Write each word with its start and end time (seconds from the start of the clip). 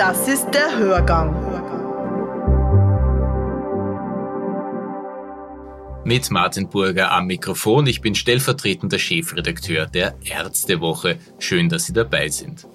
Das 0.00 0.26
ist 0.26 0.46
der 0.54 0.78
Hörgang. 0.78 1.34
Mit 6.06 6.30
Martin 6.30 6.70
Burger 6.70 7.12
am 7.12 7.26
Mikrofon. 7.26 7.86
Ich 7.86 8.00
bin 8.00 8.14
stellvertretender 8.14 8.98
Chefredakteur 8.98 9.84
der 9.84 10.14
Ärztewoche. 10.24 11.18
Schön, 11.38 11.68
dass 11.68 11.84
Sie 11.84 11.92
dabei 11.92 12.30
sind. 12.30 12.66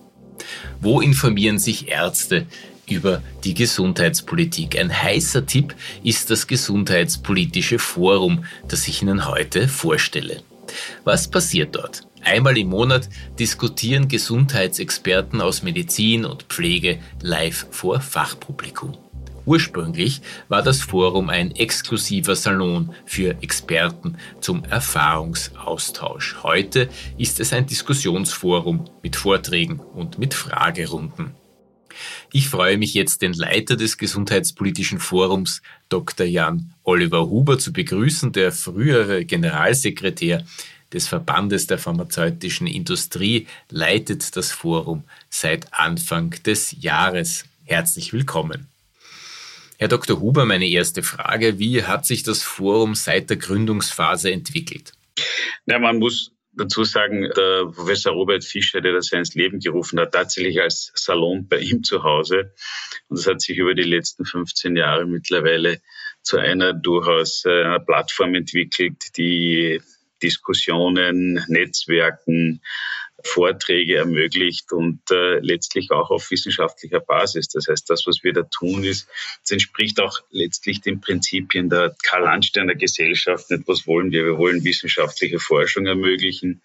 Wo 0.79 1.01
informieren 1.01 1.57
sich 1.57 1.87
Ärzte 1.87 2.45
über 2.87 3.23
die 3.43 3.55
Gesundheitspolitik? 3.55 4.79
Ein 4.79 4.93
heißer 4.95 5.47
Tipp 5.47 5.73
ist 6.03 6.29
das 6.29 6.45
Gesundheitspolitische 6.45 7.79
Forum, 7.79 8.45
das 8.67 8.87
ich 8.87 9.01
Ihnen 9.01 9.25
heute 9.25 9.67
vorstelle. 9.67 10.43
Was 11.05 11.27
passiert 11.27 11.75
dort? 11.75 12.05
Einmal 12.25 12.57
im 12.57 12.69
Monat 12.69 13.07
diskutieren 13.37 14.07
Gesundheitsexperten 14.07 15.41
aus 15.41 15.61
Medizin 15.61 16.25
und 16.25 16.43
Pflege 16.43 16.97
live 17.21 17.67
vor 17.69 18.01
Fachpublikum. 18.01 18.97
Ursprünglich 19.45 20.21
war 20.47 20.63
das 20.63 20.81
Forum 20.81 21.29
ein 21.29 21.51
exklusiver 21.51 22.35
Salon 22.35 22.95
für 23.05 23.35
Experten 23.43 24.17
zum 24.41 24.65
Erfahrungsaustausch. 24.65 26.37
Heute 26.41 26.89
ist 27.19 27.39
es 27.39 27.53
ein 27.53 27.67
Diskussionsforum 27.67 28.85
mit 29.03 29.15
Vorträgen 29.15 29.79
und 29.79 30.17
mit 30.17 30.33
Fragerunden. 30.33 31.35
Ich 32.31 32.49
freue 32.49 32.79
mich 32.79 32.95
jetzt, 32.95 33.21
den 33.21 33.33
Leiter 33.33 33.75
des 33.75 33.99
Gesundheitspolitischen 33.99 34.99
Forums, 34.99 35.61
Dr. 35.89 36.25
Jan 36.25 36.73
Oliver 36.83 37.29
Huber, 37.29 37.59
zu 37.59 37.71
begrüßen, 37.71 38.31
der 38.31 38.51
frühere 38.51 39.25
Generalsekretär 39.25 40.43
des 40.95 41.07
Verbandes 41.07 41.67
der 41.67 41.77
pharmazeutischen 41.77 42.67
Industrie, 42.67 43.47
leitet 43.69 44.35
das 44.35 44.51
Forum 44.51 45.03
seit 45.29 45.73
Anfang 45.73 46.31
des 46.45 46.75
Jahres. 46.81 47.45
Herzlich 47.65 48.13
willkommen. 48.13 48.67
Herr 49.77 49.89
Dr. 49.89 50.21
Huber, 50.21 50.45
meine 50.45 50.67
erste 50.67 51.03
Frage. 51.03 51.59
Wie 51.59 51.83
hat 51.83 52.05
sich 52.05 52.23
das 52.23 52.41
Forum 52.41 52.95
seit 52.95 53.29
der 53.29 53.37
Gründungsphase 53.37 54.31
entwickelt? 54.31 54.93
Ja, 55.65 55.79
man 55.79 55.99
muss 55.99 56.31
dazu 56.53 56.85
sagen, 56.85 57.29
der 57.35 57.65
Professor 57.65 58.13
Robert 58.13 58.45
Fischer, 58.45 58.79
der 58.79 58.93
das 58.93 59.11
ja 59.11 59.19
ins 59.19 59.35
Leben 59.35 59.59
gerufen 59.59 59.99
hat, 59.99 60.13
tatsächlich 60.13 60.61
als 60.61 60.93
Salon 60.95 61.47
bei 61.49 61.59
ihm 61.59 61.83
zu 61.83 62.03
Hause. 62.03 62.53
Und 63.09 63.19
das 63.19 63.27
hat 63.27 63.41
sich 63.41 63.57
über 63.57 63.73
die 63.73 63.83
letzten 63.83 64.23
15 64.23 64.77
Jahre 64.77 65.05
mittlerweile 65.05 65.81
zu 66.21 66.37
einer 66.37 66.71
durchaus 66.73 67.43
äh, 67.45 67.65
einer 67.65 67.79
Plattform 67.81 68.33
entwickelt, 68.33 69.17
die 69.17 69.81
Diskussionen, 70.21 71.43
Netzwerken, 71.47 72.61
Vorträge 73.23 73.97
ermöglicht 73.97 74.71
und 74.71 74.99
äh, 75.09 75.39
letztlich 75.39 75.91
auch 75.91 76.11
auf 76.11 76.29
wissenschaftlicher 76.29 76.99
Basis. 76.99 77.47
Das 77.47 77.67
heißt, 77.67 77.89
das, 77.89 78.05
was 78.05 78.23
wir 78.23 78.33
da 78.33 78.43
tun, 78.43 78.83
ist, 78.83 79.09
es 79.43 79.51
entspricht 79.51 79.99
auch 79.99 80.19
letztlich 80.29 80.81
den 80.81 81.01
Prinzipien 81.01 81.69
der 81.69 81.95
Karl-Landsteiner 82.03 82.75
Gesellschaft. 82.75 83.49
Nicht, 83.49 83.67
was 83.67 83.87
wollen 83.87 84.11
wir? 84.11 84.25
Wir 84.25 84.37
wollen 84.37 84.63
wissenschaftliche 84.63 85.39
Forschung 85.39 85.87
ermöglichen. 85.87 86.61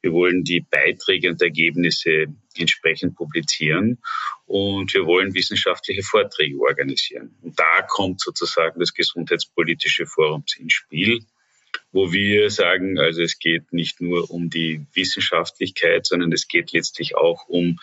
Wir 0.00 0.12
wollen 0.12 0.42
die 0.42 0.60
Beiträge 0.60 1.30
und 1.30 1.40
Ergebnisse 1.40 2.26
entsprechend 2.56 3.14
publizieren 3.14 3.98
und 4.46 4.92
wir 4.92 5.06
wollen 5.06 5.32
wissenschaftliche 5.32 6.02
Vorträge 6.02 6.58
organisieren. 6.58 7.36
Und 7.40 7.58
da 7.58 7.82
kommt 7.82 8.20
sozusagen 8.20 8.80
das 8.80 8.92
Gesundheitspolitische 8.92 10.06
Forum 10.06 10.44
ins 10.58 10.72
Spiel 10.72 11.24
wo 11.92 12.10
wir 12.10 12.50
sagen, 12.50 12.98
also 12.98 13.22
es 13.22 13.38
geht 13.38 13.72
nicht 13.72 14.00
nur 14.00 14.30
um 14.30 14.48
die 14.48 14.86
Wissenschaftlichkeit, 14.94 16.06
sondern 16.06 16.32
es 16.32 16.48
geht 16.48 16.72
letztlich 16.72 17.16
auch 17.16 17.46
um 17.48 17.78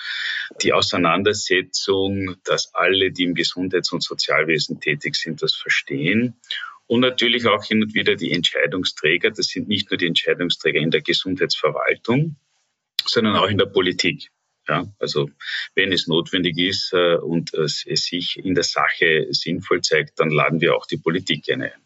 die 0.61 0.73
Auseinandersetzung, 0.73 2.35
dass 2.43 2.73
alle, 2.73 3.11
die 3.11 3.23
im 3.23 3.35
Gesundheits- 3.35 3.91
und 3.91 4.03
Sozialwesen 4.03 4.81
tätig 4.81 5.15
sind, 5.15 5.41
das 5.43 5.55
verstehen. 5.55 6.35
Und 6.87 7.01
natürlich 7.01 7.45
auch 7.45 7.63
hin 7.63 7.83
und 7.83 7.93
wieder 7.93 8.15
die 8.15 8.31
Entscheidungsträger. 8.31 9.29
Das 9.29 9.45
sind 9.45 9.67
nicht 9.67 9.91
nur 9.91 9.97
die 9.97 10.07
Entscheidungsträger 10.07 10.79
in 10.79 10.89
der 10.89 11.01
Gesundheitsverwaltung, 11.01 12.35
sondern 13.05 13.35
auch 13.35 13.47
in 13.47 13.59
der 13.59 13.67
Politik. 13.67 14.31
Ja, 14.67 14.87
also 14.99 15.29
wenn 15.75 15.91
es 15.91 16.07
notwendig 16.07 16.57
ist 16.57 16.93
äh, 16.93 17.15
und 17.15 17.53
es, 17.53 17.83
es 17.87 18.05
sich 18.05 18.37
in 18.37 18.53
der 18.53 18.63
Sache 18.63 19.27
sinnvoll 19.31 19.81
zeigt, 19.81 20.19
dann 20.19 20.29
laden 20.29 20.61
wir 20.61 20.75
auch 20.75 20.85
die 20.85 20.97
Politik 20.97 21.43
gerne 21.43 21.73
ein. 21.73 21.81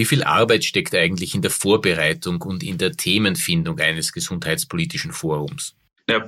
Wie 0.00 0.06
viel 0.06 0.22
Arbeit 0.22 0.64
steckt 0.64 0.94
eigentlich 0.94 1.34
in 1.34 1.42
der 1.42 1.50
Vorbereitung 1.50 2.40
und 2.40 2.62
in 2.62 2.78
der 2.78 2.92
Themenfindung 2.92 3.78
eines 3.80 4.14
gesundheitspolitischen 4.14 5.12
Forums? 5.12 5.76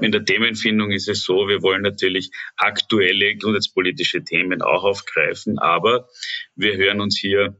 In 0.02 0.12
der 0.12 0.26
Themenfindung 0.26 0.90
ist 0.90 1.08
es 1.08 1.24
so, 1.24 1.48
wir 1.48 1.62
wollen 1.62 1.80
natürlich 1.80 2.30
aktuelle 2.58 3.34
gesundheitspolitische 3.34 4.24
Themen 4.24 4.60
auch 4.60 4.84
aufgreifen, 4.84 5.58
aber 5.58 6.06
wir 6.54 6.76
hören 6.76 7.00
uns 7.00 7.18
hier 7.18 7.56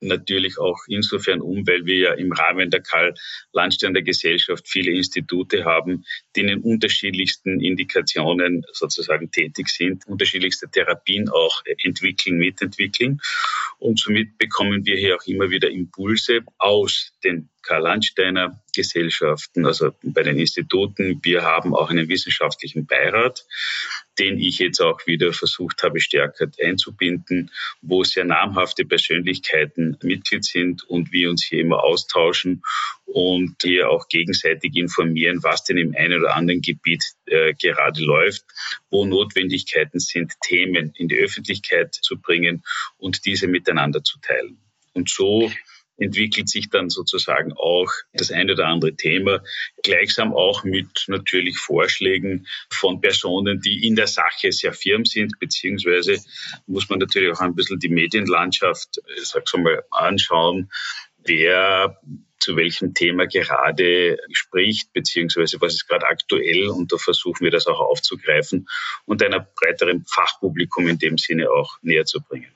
natürlich 0.00 0.58
auch 0.58 0.78
insofern 0.88 1.40
um, 1.40 1.66
weil 1.66 1.84
wir 1.86 1.96
ja 1.96 2.12
im 2.14 2.32
Rahmen 2.32 2.70
der 2.70 2.80
Karl-Landsteiner 2.80 4.02
Gesellschaft 4.02 4.68
viele 4.68 4.92
Institute 4.92 5.64
haben, 5.64 6.04
die 6.34 6.40
in 6.40 6.46
den 6.48 6.60
unterschiedlichsten 6.62 7.60
Indikationen 7.60 8.64
sozusagen 8.72 9.30
tätig 9.30 9.68
sind, 9.68 10.06
unterschiedlichste 10.06 10.70
Therapien 10.70 11.28
auch 11.28 11.62
entwickeln, 11.82 12.38
mitentwickeln. 12.38 13.20
Und 13.78 13.98
somit 13.98 14.38
bekommen 14.38 14.84
wir 14.84 14.96
hier 14.96 15.16
auch 15.16 15.26
immer 15.26 15.50
wieder 15.50 15.70
Impulse 15.70 16.40
aus 16.58 17.12
den 17.24 17.48
Karl-Landsteiner 17.62 18.62
Gesellschaften, 18.78 19.66
also 19.66 19.90
bei 20.04 20.22
den 20.22 20.38
Instituten. 20.38 21.18
Wir 21.24 21.42
haben 21.42 21.74
auch 21.74 21.90
einen 21.90 22.08
wissenschaftlichen 22.08 22.86
Beirat, 22.86 23.44
den 24.20 24.38
ich 24.38 24.60
jetzt 24.60 24.80
auch 24.80 25.04
wieder 25.04 25.32
versucht 25.32 25.82
habe, 25.82 25.98
stärker 25.98 26.46
einzubinden, 26.62 27.50
wo 27.82 28.04
sehr 28.04 28.24
namhafte 28.24 28.84
Persönlichkeiten 28.84 29.98
Mitglied 30.04 30.44
sind 30.44 30.84
und 30.84 31.10
wir 31.10 31.28
uns 31.28 31.44
hier 31.44 31.60
immer 31.60 31.82
austauschen 31.82 32.62
und 33.04 33.56
hier 33.62 33.90
auch 33.90 34.06
gegenseitig 34.06 34.76
informieren, 34.76 35.42
was 35.42 35.64
denn 35.64 35.76
im 35.76 35.96
einen 35.96 36.20
oder 36.20 36.36
anderen 36.36 36.62
Gebiet 36.62 37.02
äh, 37.26 37.54
gerade 37.54 38.00
läuft, 38.00 38.44
wo 38.90 39.04
Notwendigkeiten 39.04 39.98
sind, 39.98 40.34
Themen 40.40 40.92
in 40.94 41.08
die 41.08 41.18
Öffentlichkeit 41.18 41.96
zu 41.96 42.20
bringen 42.20 42.62
und 42.96 43.26
diese 43.26 43.48
miteinander 43.48 44.04
zu 44.04 44.20
teilen. 44.20 44.60
Und 44.92 45.10
so 45.10 45.50
entwickelt 45.98 46.48
sich 46.48 46.70
dann 46.70 46.88
sozusagen 46.88 47.52
auch 47.52 47.90
das 48.12 48.30
eine 48.30 48.52
oder 48.52 48.66
andere 48.66 48.94
Thema, 48.94 49.42
gleichsam 49.82 50.32
auch 50.32 50.64
mit 50.64 51.04
natürlich 51.08 51.58
Vorschlägen 51.58 52.46
von 52.70 53.00
Personen, 53.00 53.60
die 53.60 53.86
in 53.86 53.96
der 53.96 54.06
Sache 54.06 54.52
sehr 54.52 54.72
firm 54.72 55.04
sind, 55.04 55.38
beziehungsweise 55.38 56.18
muss 56.66 56.88
man 56.88 57.00
natürlich 57.00 57.32
auch 57.32 57.40
ein 57.40 57.54
bisschen 57.54 57.78
die 57.78 57.88
Medienlandschaft, 57.88 59.00
sag's 59.22 59.52
mal, 59.56 59.82
anschauen, 59.90 60.70
wer 61.24 61.98
zu 62.38 62.56
welchem 62.56 62.94
Thema 62.94 63.26
gerade 63.26 64.18
spricht, 64.32 64.92
beziehungsweise 64.92 65.60
was 65.60 65.74
ist 65.74 65.88
gerade 65.88 66.06
aktuell. 66.06 66.68
Und 66.68 66.92
da 66.92 66.96
versuchen 66.96 67.44
wir 67.44 67.50
das 67.50 67.66
auch 67.66 67.80
aufzugreifen 67.80 68.68
und 69.04 69.22
einer 69.22 69.40
breiteren 69.40 70.04
Fachpublikum 70.06 70.88
in 70.88 70.98
dem 70.98 71.18
Sinne 71.18 71.50
auch 71.50 71.76
näher 71.82 72.04
zu 72.04 72.20
bringen. 72.22 72.52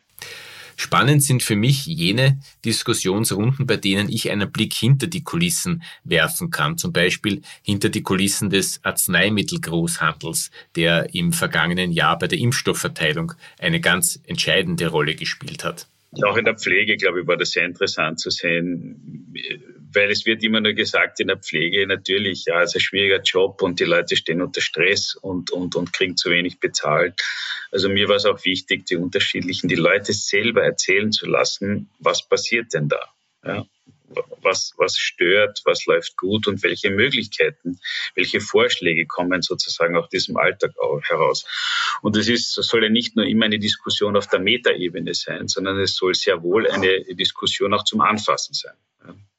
Spannend 0.82 1.22
sind 1.22 1.44
für 1.44 1.54
mich 1.54 1.86
jene 1.86 2.40
Diskussionsrunden, 2.64 3.68
bei 3.68 3.76
denen 3.76 4.08
ich 4.08 4.32
einen 4.32 4.50
Blick 4.50 4.74
hinter 4.74 5.06
die 5.06 5.22
Kulissen 5.22 5.84
werfen 6.02 6.50
kann, 6.50 6.76
zum 6.76 6.92
Beispiel 6.92 7.42
hinter 7.62 7.88
die 7.88 8.02
Kulissen 8.02 8.50
des 8.50 8.84
Arzneimittelgroßhandels, 8.84 10.50
der 10.74 11.14
im 11.14 11.32
vergangenen 11.32 11.92
Jahr 11.92 12.18
bei 12.18 12.26
der 12.26 12.40
Impfstoffverteilung 12.40 13.34
eine 13.60 13.80
ganz 13.80 14.18
entscheidende 14.26 14.88
Rolle 14.88 15.14
gespielt 15.14 15.62
hat. 15.62 15.86
Auch 16.20 16.36
in 16.36 16.44
der 16.44 16.56
Pflege, 16.58 16.96
glaube 16.96 17.22
ich, 17.22 17.26
war 17.26 17.38
das 17.38 17.52
sehr 17.52 17.64
interessant 17.64 18.20
zu 18.20 18.28
sehen, 18.28 19.32
weil 19.94 20.10
es 20.10 20.26
wird 20.26 20.42
immer 20.44 20.60
nur 20.60 20.74
gesagt, 20.74 21.20
in 21.20 21.28
der 21.28 21.38
Pflege 21.38 21.86
natürlich, 21.86 22.44
ja, 22.46 22.60
es 22.62 22.70
ist 22.70 22.76
ein 22.76 22.80
schwieriger 22.80 23.22
Job 23.22 23.62
und 23.62 23.80
die 23.80 23.84
Leute 23.84 24.16
stehen 24.16 24.42
unter 24.42 24.60
Stress 24.60 25.14
und, 25.14 25.50
und, 25.50 25.74
und 25.74 25.92
kriegen 25.92 26.16
zu 26.16 26.30
wenig 26.30 26.60
bezahlt. 26.60 27.14
Also 27.70 27.88
mir 27.88 28.08
war 28.08 28.16
es 28.16 28.26
auch 28.26 28.44
wichtig, 28.44 28.84
die 28.84 28.96
unterschiedlichen, 28.96 29.68
die 29.68 29.74
Leute 29.74 30.12
selber 30.12 30.62
erzählen 30.62 31.12
zu 31.12 31.26
lassen, 31.26 31.88
was 31.98 32.28
passiert 32.28 32.74
denn 32.74 32.88
da? 32.88 33.00
Ja, 33.44 33.64
was, 34.42 34.72
was 34.76 34.96
stört, 34.96 35.62
was 35.64 35.86
läuft 35.86 36.16
gut 36.16 36.46
und 36.46 36.62
welche 36.62 36.90
Möglichkeiten, 36.90 37.78
welche 38.14 38.40
Vorschläge 38.40 39.06
kommen 39.06 39.42
sozusagen 39.42 39.96
aus 39.96 40.08
diesem 40.08 40.36
Alltag 40.36 40.72
heraus. 41.02 41.46
Und 42.02 42.16
es 42.16 42.28
ist, 42.28 42.52
soll 42.52 42.84
ja 42.84 42.90
nicht 42.90 43.16
nur 43.16 43.26
immer 43.26 43.46
eine 43.46 43.58
Diskussion 43.58 44.16
auf 44.16 44.28
der 44.28 44.40
Metaebene 44.40 45.14
sein, 45.14 45.48
sondern 45.48 45.78
es 45.80 45.96
soll 45.96 46.14
sehr 46.14 46.42
wohl 46.42 46.68
eine 46.68 47.04
Diskussion 47.14 47.74
auch 47.74 47.84
zum 47.84 48.00
Anfassen 48.00 48.54
sein. 48.54 48.74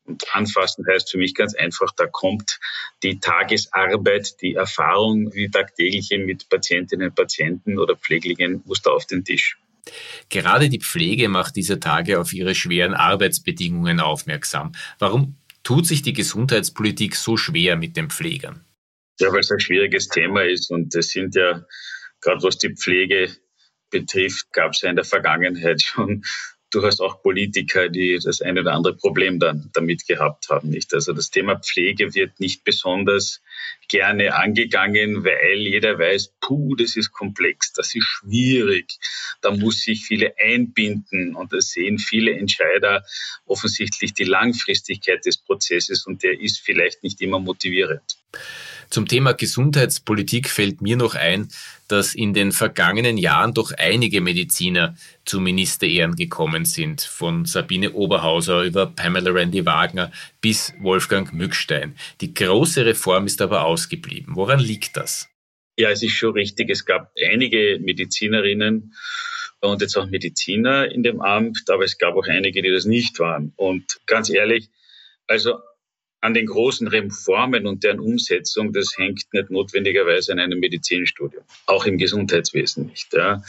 Und 0.06 0.36
anfassen 0.36 0.86
heißt 0.86 1.12
für 1.12 1.18
mich 1.18 1.34
ganz 1.34 1.56
einfach, 1.56 1.94
da 1.96 2.08
kommt 2.08 2.60
die 3.04 3.20
Tagesarbeit, 3.20 4.42
die 4.42 4.56
Erfahrung, 4.56 5.32
die 5.32 5.50
tagtägliche 5.50 6.20
mit 6.20 6.50
Patientinnen 6.50 7.10
und 7.10 7.16
Patienten 7.16 7.80
oder 7.80 7.96
Pfleglingen 7.96 8.62
muss 8.66 8.82
da 8.82 8.92
auf 8.92 9.06
den 9.06 9.24
Tisch. 9.24 9.58
Gerade 10.30 10.70
die 10.70 10.80
Pflege 10.80 11.30
macht 11.30 11.56
dieser 11.56 11.80
Tage 11.80 12.20
auf 12.20 12.34
ihre 12.34 12.56
schweren 12.56 12.94
Arbeitsbedingungen 12.94 14.00
aufmerksam. 14.00 14.72
Warum 15.00 15.38
tut 15.64 15.86
sich 15.86 16.02
die 16.02 16.14
Gesundheitspolitik 16.14 17.16
so 17.16 17.38
schwer 17.38 17.76
mit 17.76 17.98
den 17.98 18.10
Pflegern? 18.10 18.66
Ja, 19.20 19.32
weil 19.32 19.42
es 19.42 19.52
ein 19.52 19.60
schwieriges 19.60 20.08
Thema 20.08 20.44
ist 20.44 20.72
und 20.72 20.96
es 20.96 21.10
sind 21.10 21.36
ja 21.36 21.66
gerade 22.22 22.44
was 22.44 22.58
die 22.58 22.74
Pflege 22.74 23.36
betrifft, 23.90 24.52
gab 24.52 24.72
es 24.72 24.82
ja 24.82 24.90
in 24.90 24.96
der 24.96 25.06
Vergangenheit 25.06 25.82
schon 25.82 26.24
durchaus 26.72 27.00
auch 27.00 27.22
Politiker, 27.22 27.90
die 27.90 28.20
das 28.24 28.42
eine 28.42 28.62
oder 28.62 28.74
andere 28.74 28.96
Problem 28.96 29.40
dann 29.40 29.70
damit 29.74 30.08
gehabt 30.08 30.50
haben. 30.50 30.70
Nicht? 30.70 30.94
Also 30.94 31.14
das 31.14 31.30
Thema 31.30 31.60
Pflege 31.60 32.16
wird 32.16 32.40
nicht 32.40 32.64
besonders 32.64 33.42
gerne 33.88 34.36
angegangen, 34.36 35.24
weil 35.24 35.60
jeder 35.60 36.00
weiß, 36.00 36.34
puh, 36.42 36.76
das 36.76 36.96
ist 36.96 37.12
komplex, 37.12 37.74
das 37.74 37.94
ist 37.96 38.06
schwierig, 38.06 38.98
da 39.42 39.52
muss 39.52 39.82
sich 39.82 40.06
viele 40.06 40.34
einbinden 40.40 41.36
und 41.36 41.54
da 41.54 41.62
sehen 41.62 42.00
viele 42.00 42.34
Entscheider 42.34 43.04
offensichtlich 43.46 44.14
die 44.14 44.24
Langfristigkeit 44.24 45.26
des 45.26 45.38
Prozesses 45.38 46.06
und 46.06 46.24
der 46.24 46.40
ist 46.40 46.60
vielleicht 46.60 47.04
nicht 47.04 47.22
immer 47.22 47.40
motivierend. 47.40 48.18
Zum 48.90 49.08
Thema 49.08 49.34
Gesundheitspolitik 49.34 50.50
fällt 50.50 50.82
mir 50.82 50.98
noch 50.98 51.16
ein, 51.16 51.50
dass 51.88 52.14
in 52.14 52.34
den 52.34 52.52
vergangenen 52.52 53.18
Jahren 53.18 53.54
doch 53.54 53.72
einige 53.78 54.22
Mediziner 54.22 54.96
zu 55.26 55.40
Ministerehren 55.40 56.16
gekommen 56.16 56.66
sind, 56.66 57.02
von 57.02 57.46
Sabine 57.46 57.94
Oberhauser 57.94 58.62
über 58.64 58.88
Pamela 58.88 59.32
Randy 59.32 59.66
Wagner 59.66 60.12
bis 60.42 60.74
Wolfgang 60.80 61.34
Mückstein. 61.34 61.96
Die 62.22 62.34
große 62.34 62.86
Reform 62.86 63.26
ist 63.26 63.42
aber 63.44 63.66
ausgeblieben. 63.66 64.36
Woran 64.36 64.60
liegt 64.60 64.98
das? 64.98 65.30
Ja, 65.78 65.90
es 65.90 66.04
ist 66.04 66.12
schon 66.14 66.34
richtig. 66.34 66.70
Es 66.70 66.86
gab 66.86 67.12
einige 67.32 67.80
Medizinerinnen 67.82 68.94
und 69.60 69.82
jetzt 69.82 69.98
auch 69.98 70.08
Mediziner 70.08 70.92
in 70.92 71.04
dem 71.04 71.22
Amt, 71.22 71.70
aber 71.70 71.84
es 71.84 71.98
gab 71.98 72.16
auch 72.16 72.28
einige, 72.28 72.62
die 72.62 72.72
das 72.72 72.86
nicht 72.86 73.20
waren. 73.20 73.54
Und 73.56 74.00
ganz 74.06 74.30
ehrlich, 74.30 74.70
also 75.28 75.60
an 76.24 76.34
den 76.34 76.46
großen 76.46 76.88
Reformen 76.88 77.68
und 77.68 77.84
deren 77.84 78.00
Umsetzung, 78.00 78.72
das 78.72 78.98
hängt 78.98 79.26
nicht 79.34 79.50
notwendigerweise 79.50 80.32
an 80.32 80.40
einem 80.40 80.60
Medizinstudium, 80.60 81.44
auch 81.66 81.86
im 81.86 81.98
Gesundheitswesen 81.98 82.88
nicht. 82.88 83.14
Ja. 83.14 83.44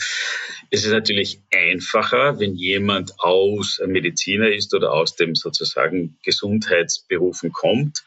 Es 0.71 0.83
ist 0.83 0.91
natürlich 0.91 1.39
einfacher, 1.53 2.37
wenn 2.37 2.55
jemand 2.55 3.17
aus 3.19 3.79
Mediziner 3.85 4.51
ist 4.51 4.73
oder 4.73 4.91
aus 4.91 5.15
dem 5.15 5.35
sozusagen 5.35 6.17
Gesundheitsberufen 6.23 7.53
kommt, 7.53 8.03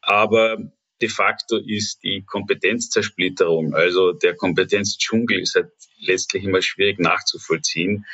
aber 0.00 0.58
de 1.00 1.08
facto 1.08 1.56
ist 1.56 2.02
die 2.02 2.22
Kompetenzzersplitterung, 2.22 3.74
also 3.74 4.12
der 4.12 4.34
Kompetenzdschungel 4.34 5.40
ist 5.40 5.54
halt 5.54 5.70
letztlich 6.00 6.44
immer 6.44 6.62
schwierig 6.62 6.98
nachzuvollziehen. 6.98 8.06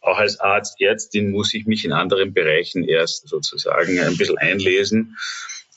Auch 0.00 0.18
als 0.18 0.40
Arzt, 0.40 0.80
Ärztin 0.80 1.30
muss 1.30 1.52
ich 1.52 1.66
mich 1.66 1.84
in 1.84 1.92
anderen 1.92 2.32
Bereichen 2.32 2.84
erst 2.84 3.28
sozusagen 3.28 4.00
ein 4.00 4.16
bisschen 4.16 4.38
einlesen. 4.38 5.16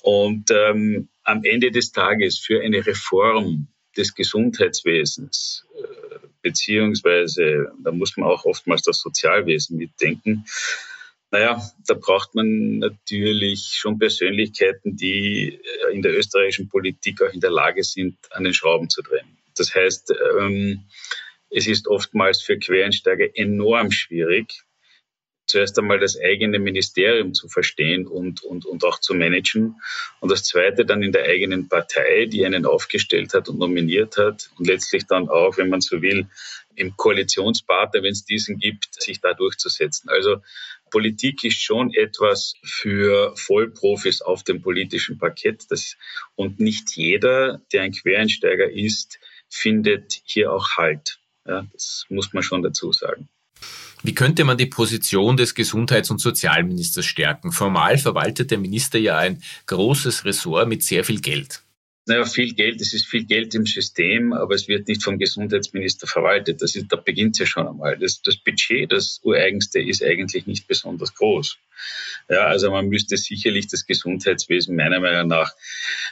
Und 0.02 0.52
ähm, 0.52 1.10
am 1.24 1.44
Ende 1.44 1.72
des 1.72 1.92
Tages 1.92 2.40
für 2.40 2.62
eine 2.62 2.86
Reform 2.86 3.68
des 3.98 4.16
Gesundheitswesens, 4.16 5.66
äh, 5.78 6.18
beziehungsweise 6.42 7.72
da 7.84 7.92
muss 7.92 8.18
man 8.18 8.28
auch 8.30 8.46
oftmals 8.46 8.82
das 8.84 9.00
Sozialwesen 9.00 9.78
mitdenken, 9.78 10.46
naja, 11.34 11.60
da 11.88 11.96
braucht 11.96 12.36
man 12.36 12.78
natürlich 12.78 13.74
schon 13.74 13.98
Persönlichkeiten, 13.98 14.96
die 14.96 15.56
äh, 15.56 15.92
in 15.92 16.04
der 16.04 16.16
österreichischen 16.16 16.70
Politik 16.70 17.24
auch 17.24 17.34
in 17.34 17.40
der 17.40 17.50
Lage 17.50 17.84
sind, 17.84 18.18
an 18.30 18.44
den 18.44 18.54
Schrauben 18.54 18.88
zu 18.88 19.02
drehen. 19.02 19.36
Das 19.58 19.74
heißt, 19.74 20.14
ähm, 20.40 20.84
es 21.50 21.66
ist 21.66 21.88
oftmals 21.88 22.44
für 22.44 22.60
Quereinsteiger 22.60 23.36
enorm 23.36 23.90
schwierig, 23.90 24.62
zuerst 25.48 25.78
einmal 25.80 26.00
das 26.00 26.20
eigene 26.20 26.60
Ministerium 26.60 27.34
zu 27.34 27.50
verstehen 27.50 28.06
und, 28.06 28.44
und, 28.44 28.68
und 28.68 28.84
auch 28.84 29.00
zu 29.00 29.16
managen. 29.16 29.76
Und 30.20 30.32
das 30.32 30.44
zweite 30.44 30.86
dann 30.86 31.02
in 31.02 31.12
der 31.12 31.24
eigenen 31.24 31.68
Partei, 31.68 32.28
die 32.28 32.46
einen 32.46 32.68
aufgestellt 32.68 33.34
hat 33.34 33.50
und 33.50 33.58
nominiert 33.58 34.18
hat 34.18 34.52
und 34.60 34.68
letztlich 34.68 35.08
dann 35.08 35.30
auch, 35.30 35.58
wenn 35.58 35.70
man 35.70 35.82
so 35.82 36.00
will, 36.04 36.28
im 36.76 36.96
Koalitionspartner, 36.96 38.04
wenn 38.04 38.12
es 38.12 38.26
diesen 38.26 38.58
gibt, 38.58 39.02
sich 39.02 39.20
da 39.20 39.34
durchzusetzen. 39.34 40.10
Also 40.10 40.38
Politik 40.94 41.44
ist 41.44 41.60
schon 41.60 41.92
etwas 41.92 42.54
für 42.64 43.36
Vollprofis 43.36 44.22
auf 44.22 44.44
dem 44.44 44.62
politischen 44.62 45.18
Parkett. 45.18 45.66
Das, 45.70 45.98
und 46.36 46.60
nicht 46.60 46.96
jeder, 46.96 47.62
der 47.74 47.82
ein 47.82 47.94
Quereinsteiger 47.94 48.70
ist, 48.70 49.18
findet 49.50 50.22
hier 50.24 50.54
auch 50.54 50.78
Halt. 50.78 51.20
Ja, 51.48 51.66
das 51.74 52.06
muss 52.10 52.32
man 52.34 52.44
schon 52.44 52.62
dazu 52.62 52.92
sagen. 52.92 53.28
Wie 54.04 54.14
könnte 54.14 54.44
man 54.44 54.58
die 54.58 54.68
Position 54.68 55.36
des 55.36 55.56
Gesundheits- 55.56 56.12
und 56.12 56.22
Sozialministers 56.22 57.06
stärken? 57.06 57.52
Formal 57.52 57.98
verwaltet 57.98 58.52
der 58.52 58.60
Minister 58.60 59.00
ja 59.00 59.18
ein 59.18 59.42
großes 59.66 60.26
Ressort 60.26 60.68
mit 60.68 60.84
sehr 60.84 61.04
viel 61.04 61.22
Geld. 61.22 61.63
Naja, 62.06 62.26
viel 62.26 62.54
Geld, 62.54 62.82
es 62.82 62.94
ist 62.94 63.06
viel 63.06 63.26
Geld 63.26 63.56
im 63.56 63.66
System, 63.66 64.34
aber 64.34 64.56
es 64.56 64.68
wird 64.68 64.90
nicht 64.90 65.04
vom 65.04 65.18
Gesundheitsminister 65.18 66.06
verwaltet. 66.06 66.62
Das 66.62 66.76
ist, 66.76 66.92
da 66.92 66.98
beginnt 66.98 67.36
es 67.36 67.40
ja 67.40 67.46
schon 67.46 67.68
einmal. 67.68 67.98
Das, 67.98 68.22
das 68.22 68.36
Budget, 68.36 68.92
das 68.92 69.22
ureigenste, 69.24 69.80
ist 69.80 70.04
eigentlich 70.04 70.46
nicht 70.46 70.68
besonders 70.68 71.16
groß. 71.16 71.58
Ja, 72.30 72.48
also 72.48 72.72
man 72.72 72.90
müsste 72.90 73.16
sicherlich 73.16 73.68
das 73.68 73.86
Gesundheitswesen 73.86 74.76
meiner 74.76 75.00
Meinung 75.00 75.30
nach 75.30 75.54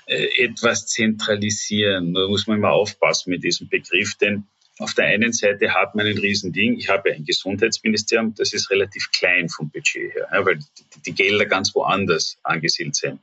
äh, 0.05 0.27
etwas 0.43 0.87
zentralisieren. 0.87 2.13
Da 2.13 2.27
muss 2.27 2.47
man 2.47 2.57
immer 2.57 2.71
aufpassen 2.71 3.31
mit 3.31 3.43
diesem 3.43 3.67
Begriff, 3.67 4.15
denn 4.15 4.45
auf 4.79 4.93
der 4.93 5.05
einen 5.05 5.31
Seite 5.31 5.73
hat 5.73 5.93
man 5.95 6.07
ein 6.07 6.17
Riesending. 6.17 6.77
Ich 6.77 6.89
habe 6.89 7.11
ein 7.11 7.23
Gesundheitsministerium, 7.25 8.33
das 8.35 8.53
ist 8.53 8.71
relativ 8.71 9.11
klein 9.11 9.47
vom 9.47 9.69
Budget 9.69 10.13
her, 10.15 10.27
weil 10.43 10.59
die 11.05 11.13
Gelder 11.13 11.45
ganz 11.45 11.75
woanders 11.75 12.37
angesiedelt 12.43 12.95
sind. 12.95 13.19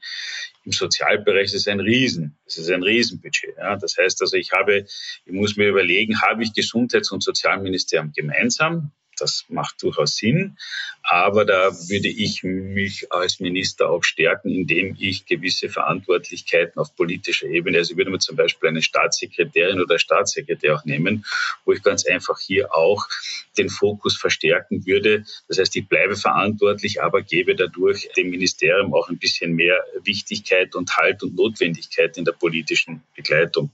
Im 0.68 0.72
Sozialbereich 0.72 1.54
ist 1.54 1.66
ein 1.66 1.80
Riesen, 1.80 2.36
das 2.44 2.58
ist 2.58 2.70
ein 2.70 2.82
Riesenbudget. 2.82 3.56
Ja. 3.56 3.76
Das 3.76 3.96
heißt 3.96 4.20
also, 4.20 4.36
ich 4.36 4.52
habe, 4.52 4.84
ich 5.24 5.32
muss 5.32 5.56
mir 5.56 5.66
überlegen, 5.66 6.20
habe 6.20 6.42
ich 6.42 6.52
Gesundheits- 6.52 7.10
und 7.10 7.22
Sozialministerium 7.22 8.12
gemeinsam? 8.14 8.92
Das 9.18 9.44
macht 9.48 9.82
durchaus 9.82 10.16
Sinn. 10.16 10.56
Aber 11.02 11.44
da 11.44 11.72
würde 11.88 12.08
ich 12.08 12.42
mich 12.42 13.10
als 13.12 13.40
Minister 13.40 13.88
auch 13.88 14.04
stärken, 14.04 14.50
indem 14.50 14.96
ich 14.98 15.26
gewisse 15.26 15.68
Verantwortlichkeiten 15.68 16.78
auf 16.78 16.94
politischer 16.94 17.46
Ebene, 17.46 17.78
also 17.78 17.92
ich 17.92 17.96
würde 17.96 18.10
mir 18.10 18.18
zum 18.18 18.36
Beispiel 18.36 18.68
eine 18.68 18.82
Staatssekretärin 18.82 19.80
oder 19.80 19.98
Staatssekretär 19.98 20.74
auch 20.74 20.84
nehmen, 20.84 21.24
wo 21.64 21.72
ich 21.72 21.82
ganz 21.82 22.06
einfach 22.06 22.38
hier 22.40 22.74
auch 22.74 23.06
den 23.56 23.70
Fokus 23.70 24.18
verstärken 24.18 24.84
würde. 24.86 25.24
Das 25.48 25.58
heißt, 25.58 25.74
ich 25.76 25.88
bleibe 25.88 26.16
verantwortlich, 26.16 27.02
aber 27.02 27.22
gebe 27.22 27.54
dadurch 27.54 28.08
dem 28.16 28.30
Ministerium 28.30 28.94
auch 28.94 29.08
ein 29.08 29.18
bisschen 29.18 29.54
mehr 29.54 29.82
Wichtigkeit 30.04 30.74
und 30.74 30.96
Halt 30.96 31.22
und 31.22 31.36
Notwendigkeit 31.36 32.16
in 32.18 32.24
der 32.24 32.32
politischen 32.32 33.02
Begleitung. 33.16 33.70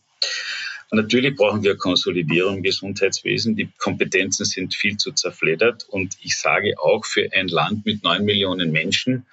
Natürlich 0.94 1.36
brauchen 1.36 1.62
wir 1.62 1.76
Konsolidierung 1.76 2.56
im 2.56 2.62
Gesundheitswesen. 2.62 3.56
Die 3.56 3.68
Kompetenzen 3.78 4.44
sind 4.44 4.74
viel 4.74 4.96
zu 4.96 5.12
zerfleddert. 5.12 5.86
Und 5.88 6.16
ich 6.22 6.38
sage 6.38 6.74
auch, 6.78 7.04
für 7.04 7.28
ein 7.32 7.48
Land 7.48 7.84
mit 7.84 8.02
neun 8.02 8.24
Millionen 8.24 8.72
Menschen, 8.72 9.26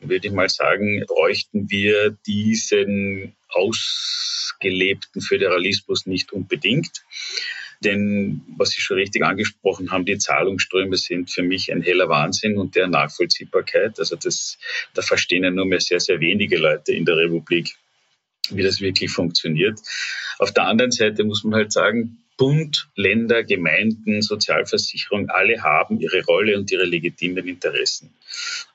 würde 0.00 0.28
ich 0.28 0.32
mal 0.32 0.48
sagen, 0.48 1.04
bräuchten 1.06 1.70
wir 1.70 2.16
diesen 2.26 3.34
ausgelebten 3.48 5.20
Föderalismus 5.20 6.06
nicht 6.06 6.32
unbedingt. 6.32 7.04
Denn, 7.82 8.40
was 8.56 8.70
Sie 8.70 8.80
schon 8.80 8.96
richtig 8.96 9.24
angesprochen 9.24 9.90
haben, 9.90 10.04
die 10.04 10.16
Zahlungsströme 10.16 10.96
sind 10.96 11.30
für 11.30 11.42
mich 11.42 11.72
ein 11.72 11.82
heller 11.82 12.08
Wahnsinn 12.08 12.56
und 12.56 12.76
der 12.76 12.86
Nachvollziehbarkeit. 12.86 13.98
Also 13.98 14.16
das, 14.16 14.58
da 14.94 15.02
verstehen 15.02 15.44
ja 15.44 15.50
nur 15.50 15.66
mehr 15.66 15.80
sehr, 15.80 16.00
sehr 16.00 16.20
wenige 16.20 16.56
Leute 16.56 16.92
in 16.92 17.04
der 17.04 17.16
Republik, 17.16 17.76
wie 18.50 18.62
das 18.62 18.80
wirklich 18.80 19.10
funktioniert. 19.10 19.78
Auf 20.38 20.52
der 20.52 20.64
anderen 20.64 20.90
Seite 20.90 21.24
muss 21.24 21.44
man 21.44 21.54
halt 21.54 21.72
sagen, 21.72 22.18
Bund, 22.36 22.88
Länder, 22.96 23.44
Gemeinden, 23.44 24.20
Sozialversicherung, 24.20 25.28
alle 25.30 25.62
haben 25.62 26.00
ihre 26.00 26.24
Rolle 26.24 26.58
und 26.58 26.70
ihre 26.72 26.84
legitimen 26.84 27.46
Interessen. 27.46 28.12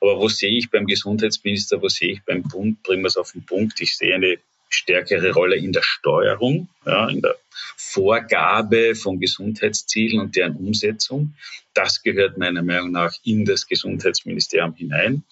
Aber 0.00 0.18
wo 0.18 0.28
sehe 0.28 0.56
ich 0.56 0.70
beim 0.70 0.86
Gesundheitsminister, 0.86 1.82
wo 1.82 1.88
sehe 1.88 2.12
ich 2.12 2.22
beim 2.24 2.42
Bund, 2.42 2.82
bringen 2.82 3.02
wir 3.02 3.08
es 3.08 3.18
auf 3.18 3.32
den 3.32 3.44
Punkt, 3.44 3.80
ich 3.80 3.96
sehe 3.96 4.14
eine 4.14 4.38
stärkere 4.70 5.32
Rolle 5.32 5.56
in 5.56 5.72
der 5.72 5.82
Steuerung, 5.82 6.68
ja, 6.86 7.08
in 7.08 7.20
der 7.20 7.36
Vorgabe 7.76 8.94
von 8.94 9.20
Gesundheitszielen 9.20 10.20
und 10.20 10.36
deren 10.36 10.56
Umsetzung. 10.56 11.34
Das 11.74 12.02
gehört 12.02 12.38
meiner 12.38 12.62
Meinung 12.62 12.92
nach 12.92 13.12
in 13.24 13.44
das 13.44 13.66
Gesundheitsministerium 13.66 14.74
hinein. 14.74 15.24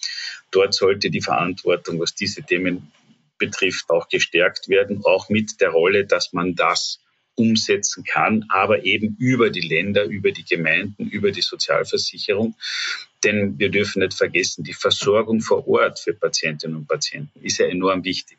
Dort 0.51 0.73
sollte 0.73 1.09
die 1.09 1.21
Verantwortung, 1.21 1.99
was 1.99 2.13
diese 2.15 2.43
Themen 2.43 2.91
betrifft, 3.39 3.89
auch 3.89 4.09
gestärkt 4.09 4.69
werden, 4.69 5.01
auch 5.03 5.29
mit 5.29 5.59
der 5.61 5.69
Rolle, 5.69 6.05
dass 6.05 6.33
man 6.33 6.55
das 6.55 6.99
umsetzen 7.39 8.03
kann, 8.03 8.45
aber 8.49 8.83
eben 8.83 9.15
über 9.17 9.49
die 9.49 9.61
Länder, 9.61 10.03
über 10.03 10.31
die 10.31 10.43
Gemeinden, 10.43 11.07
über 11.07 11.31
die 11.31 11.41
Sozialversicherung. 11.41 12.55
Denn 13.23 13.57
wir 13.57 13.69
dürfen 13.69 14.01
nicht 14.01 14.13
vergessen, 14.13 14.63
die 14.63 14.73
Versorgung 14.73 15.39
vor 15.41 15.67
Ort 15.67 15.99
für 15.99 16.13
Patientinnen 16.13 16.75
und 16.75 16.87
Patienten 16.87 17.39
ist 17.41 17.57
ja 17.57 17.67
enorm 17.67 18.03
wichtig. 18.03 18.37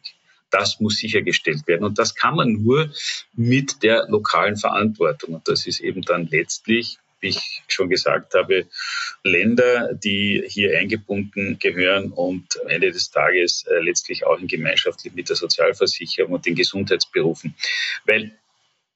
Das 0.50 0.80
muss 0.80 0.96
sichergestellt 0.96 1.66
werden. 1.66 1.84
Und 1.84 1.98
das 1.98 2.14
kann 2.14 2.34
man 2.34 2.52
nur 2.62 2.92
mit 3.34 3.82
der 3.82 4.06
lokalen 4.08 4.56
Verantwortung. 4.56 5.34
Und 5.34 5.48
das 5.48 5.66
ist 5.66 5.80
eben 5.80 6.02
dann 6.02 6.26
letztlich 6.26 6.98
ich 7.20 7.62
schon 7.68 7.88
gesagt 7.88 8.34
habe, 8.34 8.66
Länder, 9.22 9.94
die 9.94 10.42
hier 10.46 10.78
eingebunden 10.78 11.58
gehören 11.58 12.12
und 12.12 12.60
am 12.60 12.68
Ende 12.68 12.90
des 12.90 13.10
Tages 13.10 13.64
äh, 13.66 13.80
letztlich 13.80 14.24
auch 14.26 14.38
in 14.38 14.46
Gemeinschaft 14.46 15.00
mit 15.14 15.28
der 15.28 15.36
Sozialversicherung 15.36 16.32
und 16.32 16.46
den 16.46 16.54
Gesundheitsberufen. 16.54 17.54
Weil 18.04 18.38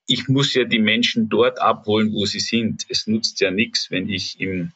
ich 0.07 0.29
muss 0.29 0.55
ja 0.55 0.65
die 0.65 0.79
Menschen 0.79 1.29
dort 1.29 1.61
abholen, 1.61 2.13
wo 2.13 2.27
sie 2.27 2.41
sind. 2.41 2.87
Es 2.89 3.07
nutzt 3.07 3.41
ja 3.41 3.51
nichts, 3.51 3.91
wenn 3.91 4.09
ich 4.09 4.39
im 4.41 4.73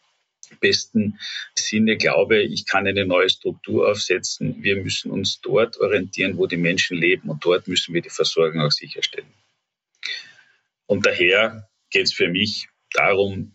besten 0.60 1.18
Sinne 1.54 1.96
glaube, 1.96 2.42
ich 2.42 2.66
kann 2.66 2.86
eine 2.86 3.04
neue 3.04 3.28
Struktur 3.28 3.90
aufsetzen. 3.90 4.62
Wir 4.62 4.76
müssen 4.76 5.10
uns 5.10 5.40
dort 5.40 5.78
orientieren, 5.78 6.38
wo 6.38 6.46
die 6.46 6.56
Menschen 6.56 6.96
leben 6.96 7.28
und 7.28 7.44
dort 7.44 7.68
müssen 7.68 7.94
wir 7.94 8.00
die 8.00 8.10
Versorgung 8.10 8.62
auch 8.62 8.72
sicherstellen. 8.72 9.32
Und 10.86 11.04
daher 11.04 11.68
geht 11.90 12.06
es 12.06 12.14
für 12.14 12.28
mich 12.28 12.68
darum, 12.98 13.52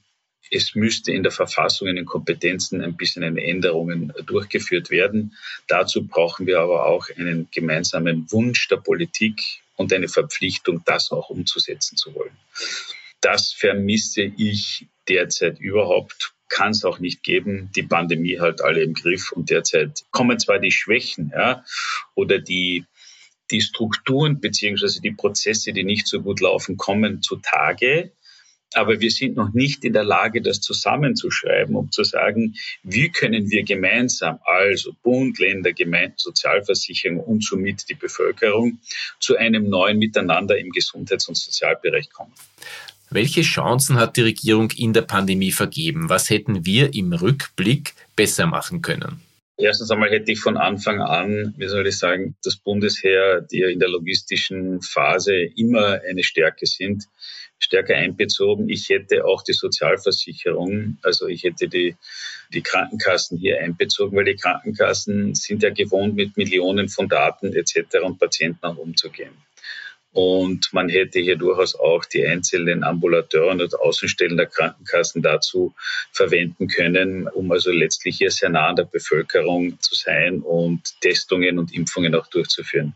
es 0.51 0.75
müsste 0.75 1.12
in 1.12 1.23
der 1.23 1.31
Verfassung, 1.31 1.88
in 1.88 1.95
den 1.95 2.05
Kompetenzen 2.05 2.81
ein 2.81 2.95
bisschen 2.95 3.23
Änderungen 3.38 4.13
durchgeführt 4.25 4.89
werden. 4.89 5.35
Dazu 5.67 6.05
brauchen 6.05 6.45
wir 6.45 6.59
aber 6.59 6.85
auch 6.85 7.07
einen 7.17 7.47
gemeinsamen 7.51 8.31
Wunsch 8.31 8.67
der 8.67 8.77
Politik 8.77 9.41
und 9.75 9.91
eine 9.93 10.07
Verpflichtung, 10.07 10.83
das 10.85 11.12
auch 11.12 11.29
umzusetzen 11.29 11.97
zu 11.97 12.13
wollen. 12.13 12.38
Das 13.21 13.53
vermisse 13.53 14.23
ich 14.38 14.88
derzeit 15.07 15.59
überhaupt 15.59 16.33
kann 16.50 16.71
es 16.71 16.85
auch 16.85 17.00
nicht 17.00 17.23
geben. 17.23 17.71
Die 17.75 17.83
Pandemie 17.83 18.39
hat 18.39 18.62
alle 18.62 18.83
im 18.83 18.93
Griff 18.93 19.31
und 19.31 19.50
derzeit 19.50 20.03
kommen 20.12 20.39
zwar 20.39 20.59
die 20.59 20.71
Schwächen 20.71 21.31
ja, 21.35 21.65
oder 22.13 22.38
die, 22.38 22.85
die 23.50 23.62
Strukturen 23.62 24.39
beziehungsweise 24.39 25.01
die 25.01 25.13
Prozesse, 25.13 25.73
die 25.73 25.83
nicht 25.83 26.05
so 26.05 26.21
gut 26.21 26.41
laufen, 26.41 26.77
kommen 26.77 27.23
zutage. 27.23 28.12
Aber 28.74 29.00
wir 29.00 29.12
sind 29.12 29.36
noch 29.36 29.53
nicht 29.53 29.84
in 29.84 29.94
der 29.94 30.03
Lage, 30.03 30.42
das 30.42 30.62
zusammenzuschreiben, 30.62 31.75
um 31.75 31.92
zu 31.92 32.03
sagen, 32.03 32.56
wie 32.84 33.10
können 33.10 33.50
wir 33.50 33.63
gemeinsam, 33.63 34.39
also 34.46 34.94
Bund, 35.03 35.39
Länder, 35.39 35.74
Gemeinden, 35.74 36.15
Sozialversicherung 36.18 37.20
und 37.20 37.44
somit 37.44 37.89
die 37.89 37.96
Bevölkerung, 37.96 38.80
zu 39.20 39.38
einem 39.38 39.70
neuen 39.70 39.98
Miteinander 40.00 40.58
im 40.58 40.72
Gesundheits- 40.72 41.27
und 41.27 41.36
Sozialbereich 41.36 42.10
kommen. 42.10 42.34
Welche 43.10 43.42
Chancen 43.42 43.98
hat 43.98 44.18
die 44.18 44.22
Regierung 44.22 44.72
in 44.72 44.94
der 44.94 45.03
Pandemie 45.03 45.51
vergeben? 45.51 46.10
Was 46.10 46.32
hätten 46.32 46.65
wir 46.65 46.96
im 46.96 47.13
Rückblick 47.13 47.94
besser 48.15 48.48
machen 48.48 48.82
können? 48.82 49.22
Erstens 49.58 49.92
einmal 49.92 50.10
hätte 50.10 50.32
ich 50.32 50.39
von 50.39 50.58
Anfang 50.58 51.00
an, 51.00 51.53
wie 51.58 51.68
soll 51.68 51.86
ich 51.86 51.98
sagen, 51.98 52.36
das 52.44 52.56
Bundesheer, 52.56 53.42
die 53.42 53.60
ja 53.60 53.68
in 53.68 53.80
der 53.80 53.89
logistischen 53.89 54.82
Phase 54.82 55.36
immer 55.56 56.01
eine 56.10 56.24
Stärke 56.24 56.65
sind, 56.65 57.03
stärker 57.63 57.96
einbezogen. 57.96 58.70
Ich 58.70 58.89
hätte 58.89 59.25
auch 59.25 59.43
die 59.43 59.53
Sozialversicherung, 59.53 60.98
also 61.01 61.27
ich 61.27 61.43
hätte 61.43 61.67
die, 61.67 61.96
die 62.53 62.62
Krankenkassen 62.62 63.38
hier 63.38 63.60
einbezogen, 63.60 64.17
weil 64.17 64.25
die 64.25 64.36
Krankenkassen 64.36 65.34
sind 65.36 65.63
ja 65.63 65.70
gewohnt, 65.70 66.15
mit 66.15 66.38
Millionen 66.38 66.89
von 66.89 67.10
Daten 67.10 67.53
etc. 67.53 68.00
und 68.03 68.20
Patienten 68.20 68.65
auch 68.65 68.77
umzugehen. 68.77 69.34
Und 70.13 70.72
man 70.74 70.89
hätte 70.89 71.20
hier 71.20 71.38
durchaus 71.38 71.74
auch 71.74 72.05
die 72.05 72.24
einzelnen 72.24 72.84
Ambulateuren 72.84 73.60
und 73.62 73.79
Außenstellen 73.79 74.38
der 74.38 74.46
Krankenkassen 74.46 75.24
dazu 75.24 75.74
verwenden 76.12 76.67
können, 76.67 77.27
um 77.27 77.51
also 77.51 77.72
letztlich 77.72 78.17
hier 78.17 78.29
sehr 78.29 78.50
nah 78.50 78.67
an 78.67 78.75
der 78.75 78.84
Bevölkerung 78.84 79.79
zu 79.79 79.96
sein 79.96 80.41
und 80.41 81.01
Testungen 81.01 81.58
und 81.58 81.74
Impfungen 81.74 82.13
auch 82.13 82.27
durchzuführen. 82.27 82.93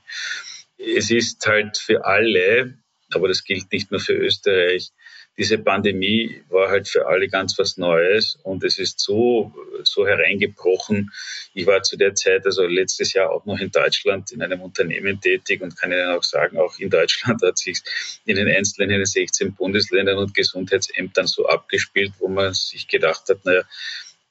Es 0.78 1.10
ist 1.10 1.44
halt 1.48 1.80
für 1.80 2.06
alle, 2.06 2.78
aber 3.14 3.28
das 3.28 3.44
gilt 3.44 3.72
nicht 3.72 3.92
nur 3.92 4.00
für 4.00 4.14
Österreich, 4.14 4.92
diese 5.38 5.60
Pandemie 5.60 6.42
war 6.50 6.70
halt 6.70 6.88
für 6.88 7.06
alle 7.08 7.28
ganz 7.28 7.60
was 7.60 7.78
Neues 7.78 8.40
und 8.42 8.64
es 8.64 8.80
ist 8.80 9.00
so, 9.00 9.54
so 9.84 10.08
hereingebrochen. 10.08 11.12
Ich 11.54 11.68
war 11.68 11.84
zu 11.84 11.96
der 11.96 12.16
Zeit, 12.16 12.46
also 12.46 12.66
letztes 12.66 13.14
Jahr 13.14 13.30
auch 13.30 13.46
noch 13.46 13.60
in 13.60 13.70
Deutschland 13.70 14.32
in 14.32 14.42
einem 14.42 14.62
Unternehmen 14.62 15.22
tätig 15.22 15.62
und 15.62 15.78
kann 15.78 15.92
Ihnen 15.92 16.10
auch 16.10 16.24
sagen, 16.24 16.58
auch 16.58 16.80
in 16.80 16.90
Deutschland 16.90 17.42
hat 17.46 17.60
sich 17.60 17.82
in 18.26 18.36
den 18.36 18.48
einzelnen 18.48 19.06
16 19.06 19.54
Bundesländern 19.54 20.18
und 20.18 20.34
Gesundheitsämtern 20.34 21.28
so 21.28 21.46
abgespielt, 21.48 22.14
wo 22.18 22.28
man 22.28 22.56
sich 22.56 22.88
gedacht 22.88 23.30
hat, 23.30 23.46
naja, 23.46 23.62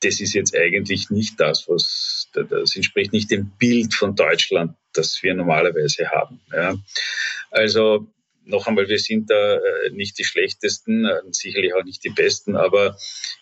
das 0.00 0.20
ist 0.20 0.34
jetzt 0.34 0.56
eigentlich 0.56 1.10
nicht 1.10 1.40
das, 1.40 1.68
was, 1.68 2.28
das 2.32 2.74
entspricht 2.74 3.12
nicht 3.12 3.30
dem 3.30 3.50
Bild 3.58 3.94
von 3.94 4.14
Deutschland, 4.14 4.76
das 4.92 5.22
wir 5.22 5.34
normalerweise 5.34 6.10
haben. 6.10 6.40
Ja. 6.52 6.76
Also 7.50 8.06
noch 8.46 8.66
einmal, 8.66 8.88
wir 8.88 8.98
sind 8.98 9.28
da 9.30 9.56
äh, 9.56 9.90
nicht 9.90 10.18
die 10.18 10.24
schlechtesten, 10.24 11.04
äh, 11.04 11.20
sicherlich 11.30 11.74
auch 11.74 11.84
nicht 11.84 12.04
die 12.04 12.10
besten, 12.10 12.56
aber 12.56 12.96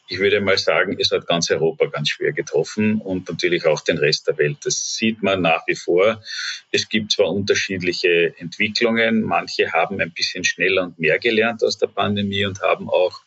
ich 0.08 0.18
würde 0.18 0.40
mal 0.40 0.58
sagen, 0.58 0.96
es 0.98 1.10
hat 1.10 1.26
ganz 1.26 1.50
Europa 1.50 1.86
ganz 1.86 2.08
schwer 2.08 2.32
getroffen 2.32 3.00
und 3.00 3.28
natürlich 3.28 3.66
auch 3.66 3.80
den 3.80 3.98
Rest 3.98 4.26
der 4.26 4.38
Welt. 4.38 4.58
Das 4.64 4.94
sieht 4.94 5.22
man 5.22 5.42
nach 5.42 5.66
wie 5.66 5.74
vor. 5.74 6.22
Es 6.70 6.88
gibt 6.88 7.12
zwar 7.12 7.30
unterschiedliche 7.30 8.34
Entwicklungen, 8.38 9.22
manche 9.22 9.72
haben 9.72 10.00
ein 10.00 10.12
bisschen 10.12 10.44
schneller 10.44 10.84
und 10.84 10.98
mehr 10.98 11.18
gelernt 11.18 11.62
aus 11.62 11.78
der 11.78 11.88
Pandemie 11.88 12.44
und 12.46 12.60
haben 12.60 12.88
auch 12.88 13.20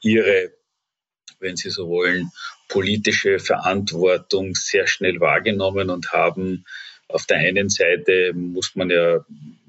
ihre, 0.00 0.52
wenn 1.40 1.56
Sie 1.56 1.70
so 1.70 1.88
wollen, 1.88 2.30
politische 2.68 3.38
Verantwortung 3.38 4.54
sehr 4.54 4.86
schnell 4.86 5.20
wahrgenommen 5.20 5.90
und 5.90 6.12
haben 6.12 6.64
auf 7.08 7.26
der 7.26 7.38
einen 7.38 7.68
Seite 7.68 8.32
muss 8.34 8.74
man 8.74 8.90
ja 8.90 9.24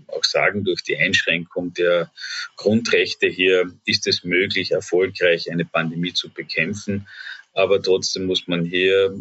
auch 0.08 0.24
sagen, 0.24 0.64
durch 0.64 0.84
die 0.84 0.98
Einschränkung 0.98 1.74
der 1.74 2.12
Grundrechte 2.56 3.28
hier 3.28 3.72
ist 3.86 4.08
es 4.08 4.24
möglich, 4.24 4.72
erfolgreich 4.72 5.52
eine 5.52 5.66
Pandemie 5.66 6.14
zu 6.14 6.30
bekämpfen. 6.30 7.08
Aber 7.54 7.82
trotzdem 7.82 8.26
muss 8.26 8.48
man 8.48 8.66
hier 8.66 9.16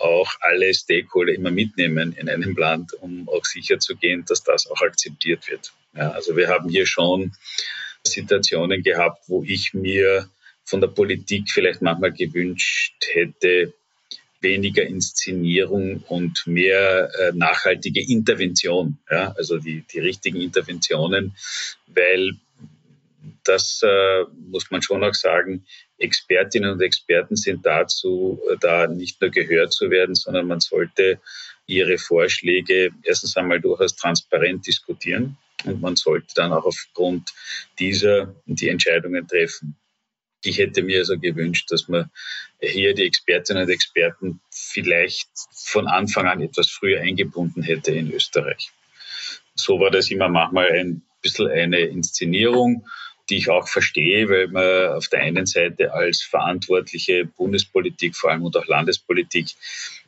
auch 0.00 0.32
alle 0.40 0.72
Stakeholder 0.72 1.34
immer 1.34 1.50
mitnehmen 1.50 2.14
in 2.18 2.28
einem 2.28 2.56
Land, 2.56 2.94
um 2.94 3.28
auch 3.28 3.44
sicherzugehen, 3.44 4.24
dass 4.26 4.42
das 4.42 4.66
auch 4.66 4.80
akzeptiert 4.80 5.46
wird. 5.48 5.72
Ja, 5.94 6.10
also 6.10 6.36
wir 6.36 6.48
haben 6.48 6.70
hier 6.70 6.86
schon 6.86 7.32
Situationen 8.02 8.82
gehabt, 8.82 9.24
wo 9.28 9.42
ich 9.42 9.74
mir 9.74 10.28
von 10.64 10.80
der 10.80 10.88
Politik 10.88 11.50
vielleicht 11.50 11.82
manchmal 11.82 12.12
gewünscht 12.12 12.94
hätte, 13.12 13.74
weniger 14.40 14.84
Inszenierung 14.84 16.02
und 16.08 16.46
mehr 16.46 17.10
äh, 17.18 17.32
nachhaltige 17.34 18.00
Intervention, 18.00 18.98
ja, 19.10 19.34
also 19.36 19.58
die, 19.58 19.84
die 19.92 20.00
richtigen 20.00 20.40
Interventionen, 20.40 21.34
weil 21.86 22.36
das 23.44 23.80
äh, 23.82 24.24
muss 24.50 24.70
man 24.70 24.82
schon 24.82 25.04
auch 25.04 25.14
sagen, 25.14 25.64
Expertinnen 25.98 26.72
und 26.72 26.82
Experten 26.82 27.36
sind 27.36 27.64
dazu, 27.64 28.40
äh, 28.50 28.56
da 28.60 28.86
nicht 28.86 29.20
nur 29.20 29.30
gehört 29.30 29.72
zu 29.72 29.90
werden, 29.90 30.14
sondern 30.14 30.46
man 30.46 30.60
sollte 30.60 31.20
ihre 31.66 31.98
Vorschläge 31.98 32.90
erstens 33.02 33.36
einmal 33.36 33.60
durchaus 33.60 33.96
transparent 33.96 34.66
diskutieren 34.66 35.36
und 35.64 35.80
man 35.80 35.96
sollte 35.96 36.34
dann 36.34 36.52
auch 36.52 36.64
aufgrund 36.64 37.32
dieser 37.78 38.34
die 38.46 38.68
Entscheidungen 38.68 39.26
treffen. 39.26 39.76
Ich 40.46 40.58
hätte 40.58 40.82
mir 40.82 40.98
also 40.98 41.18
gewünscht, 41.18 41.70
dass 41.70 41.88
man 41.88 42.10
hier 42.60 42.94
die 42.94 43.04
Expertinnen 43.04 43.64
und 43.64 43.70
Experten 43.70 44.40
vielleicht 44.50 45.28
von 45.52 45.86
Anfang 45.88 46.26
an 46.26 46.40
etwas 46.40 46.70
früher 46.70 47.00
eingebunden 47.00 47.62
hätte 47.62 47.92
in 47.92 48.12
Österreich. 48.12 48.70
So 49.54 49.80
war 49.80 49.90
das 49.90 50.10
immer 50.10 50.28
manchmal 50.28 50.70
ein 50.70 51.02
bisschen 51.22 51.48
eine 51.48 51.80
Inszenierung, 51.80 52.86
die 53.28 53.38
ich 53.38 53.50
auch 53.50 53.68
verstehe, 53.68 54.28
weil 54.28 54.48
man 54.48 54.96
auf 54.96 55.08
der 55.08 55.20
einen 55.20 55.46
Seite 55.46 55.92
als 55.92 56.22
verantwortliche 56.22 57.24
Bundespolitik, 57.24 58.14
vor 58.14 58.30
allem 58.30 58.44
und 58.44 58.56
auch 58.56 58.66
Landespolitik, 58.66 59.48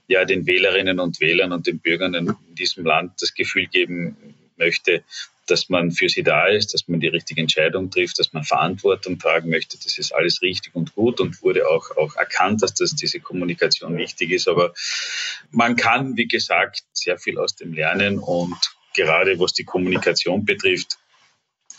ja 0.07 0.25
den 0.25 0.47
Wählerinnen 0.47 1.01
und 1.01 1.21
Wählern 1.21 1.53
und 1.53 1.67
den 1.67 1.81
Bürgern 1.81 2.15
in 2.15 2.35
diesem 2.51 2.85
Land 2.85 3.21
das 3.21 3.35
Gefühl 3.35 3.67
geben 3.67 4.17
möchte, 4.57 5.03
dass 5.51 5.69
man 5.69 5.91
für 5.91 6.09
sie 6.09 6.23
da 6.23 6.47
ist, 6.47 6.75
dass 6.75 6.89
man 6.89 7.01
die 7.01 7.09
richtige 7.09 7.41
Entscheidung 7.41 7.91
trifft, 7.91 8.19
dass 8.19 8.33
man 8.33 8.45
Verantwortung 8.45 9.19
tragen 9.19 9.51
möchte. 9.51 9.79
Das 9.83 9.99
ist 9.99 10.15
alles 10.15 10.43
richtig 10.43 10.75
und 10.75 10.95
gut 10.95 11.21
und 11.21 11.43
wurde 11.43 11.69
auch, 11.69 11.97
auch 11.97 12.17
erkannt, 12.17 12.63
dass 12.63 12.75
das, 12.75 12.95
diese 12.95 13.21
Kommunikation 13.21 13.97
wichtig 13.97 14.31
ist. 14.31 14.49
Aber 14.49 14.75
man 15.51 15.77
kann, 15.77 16.17
wie 16.17 16.29
gesagt, 16.29 16.85
sehr 16.93 17.19
viel 17.19 17.39
aus 17.39 17.57
dem 17.57 17.73
lernen 17.73 18.19
und 18.19 18.57
gerade 18.95 19.39
was 19.39 19.53
die 19.53 19.65
Kommunikation 19.65 20.45
betrifft, 20.45 20.99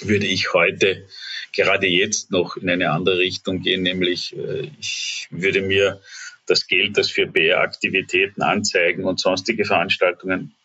würde 0.01 0.27
ich 0.27 0.53
heute 0.53 1.07
gerade 1.53 1.87
jetzt 1.87 2.31
noch 2.31 2.57
in 2.57 2.69
eine 2.69 2.91
andere 2.91 3.17
Richtung 3.17 3.61
gehen, 3.61 3.81
nämlich 3.81 4.35
äh, 4.35 4.71
ich 4.79 5.27
würde 5.29 5.61
mir 5.61 6.01
das 6.45 6.67
Geld, 6.67 6.97
das 6.97 7.11
für 7.11 7.27
BR-Aktivitäten, 7.27 8.41
Anzeigen 8.41 9.03
und 9.05 9.19
sonstige 9.19 9.65
Veranstaltungen 9.65 10.55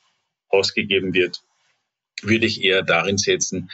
ausgegeben 0.48 1.12
wird, 1.14 1.42
würde 2.26 2.46
ich 2.46 2.62
eher 2.62 2.82
darin 2.82 3.18
setzen, 3.18 3.70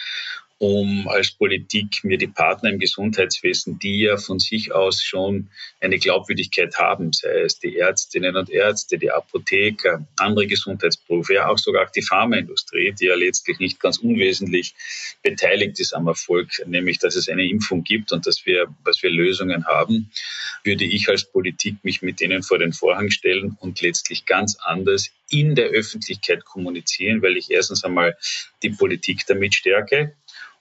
um 0.61 1.09
als 1.09 1.31
Politik 1.31 2.05
mir 2.05 2.19
die 2.19 2.27
Partner 2.27 2.69
im 2.69 2.79
Gesundheitswesen, 2.79 3.79
die 3.79 4.01
ja 4.01 4.19
von 4.19 4.39
sich 4.39 4.73
aus 4.73 5.03
schon 5.03 5.49
eine 5.81 5.99
Glaubwürdigkeit 5.99 6.77
haben, 6.77 7.15
sei 7.15 7.45
es 7.45 7.59
die 7.59 7.79
Ärztinnen 7.79 8.37
und 8.37 8.51
Ärzte, 8.51 8.99
die 8.99 9.11
Apotheker, 9.11 10.07
andere 10.19 10.47
Gesundheitsberufe, 10.47 11.33
ja 11.33 11.49
auch 11.49 11.57
sogar 11.57 11.91
die 11.97 12.03
Pharmaindustrie, 12.03 12.93
die 12.93 13.07
ja 13.07 13.15
letztlich 13.15 13.59
nicht 13.59 13.81
ganz 13.81 13.97
unwesentlich 13.97 14.75
beteiligt 15.23 15.81
ist 15.81 15.95
am 15.95 16.07
Erfolg, 16.09 16.51
nämlich 16.67 16.99
dass 16.99 17.17
es 17.17 17.31
eine 17.31 17.49
Impfung 17.49 17.83
gibt 17.83 18.13
und 18.13 18.27
dass 18.27 18.45
wir, 18.45 18.67
dass 18.85 19.03
wir 19.03 19.09
Lösungen 19.09 19.65
haben, 19.65 20.11
würde 20.63 20.85
ich 20.85 21.09
als 21.09 21.25
Politik 21.25 21.77
mich 21.85 22.03
mit 22.03 22.21
denen 22.21 22.43
vor 22.43 22.59
den 22.59 22.75
Vorhang 22.75 23.09
stellen 23.09 23.57
und 23.61 23.81
letztlich 23.81 24.27
ganz 24.27 24.59
anders 24.61 25.11
in 25.31 25.55
der 25.55 25.67
Öffentlichkeit 25.67 26.45
kommunizieren, 26.45 27.23
weil 27.23 27.37
ich 27.37 27.51
erstens 27.51 27.85
einmal 27.85 28.17
die 28.63 28.71
Politik 28.71 29.25
damit 29.27 29.55
stärke 29.55 30.17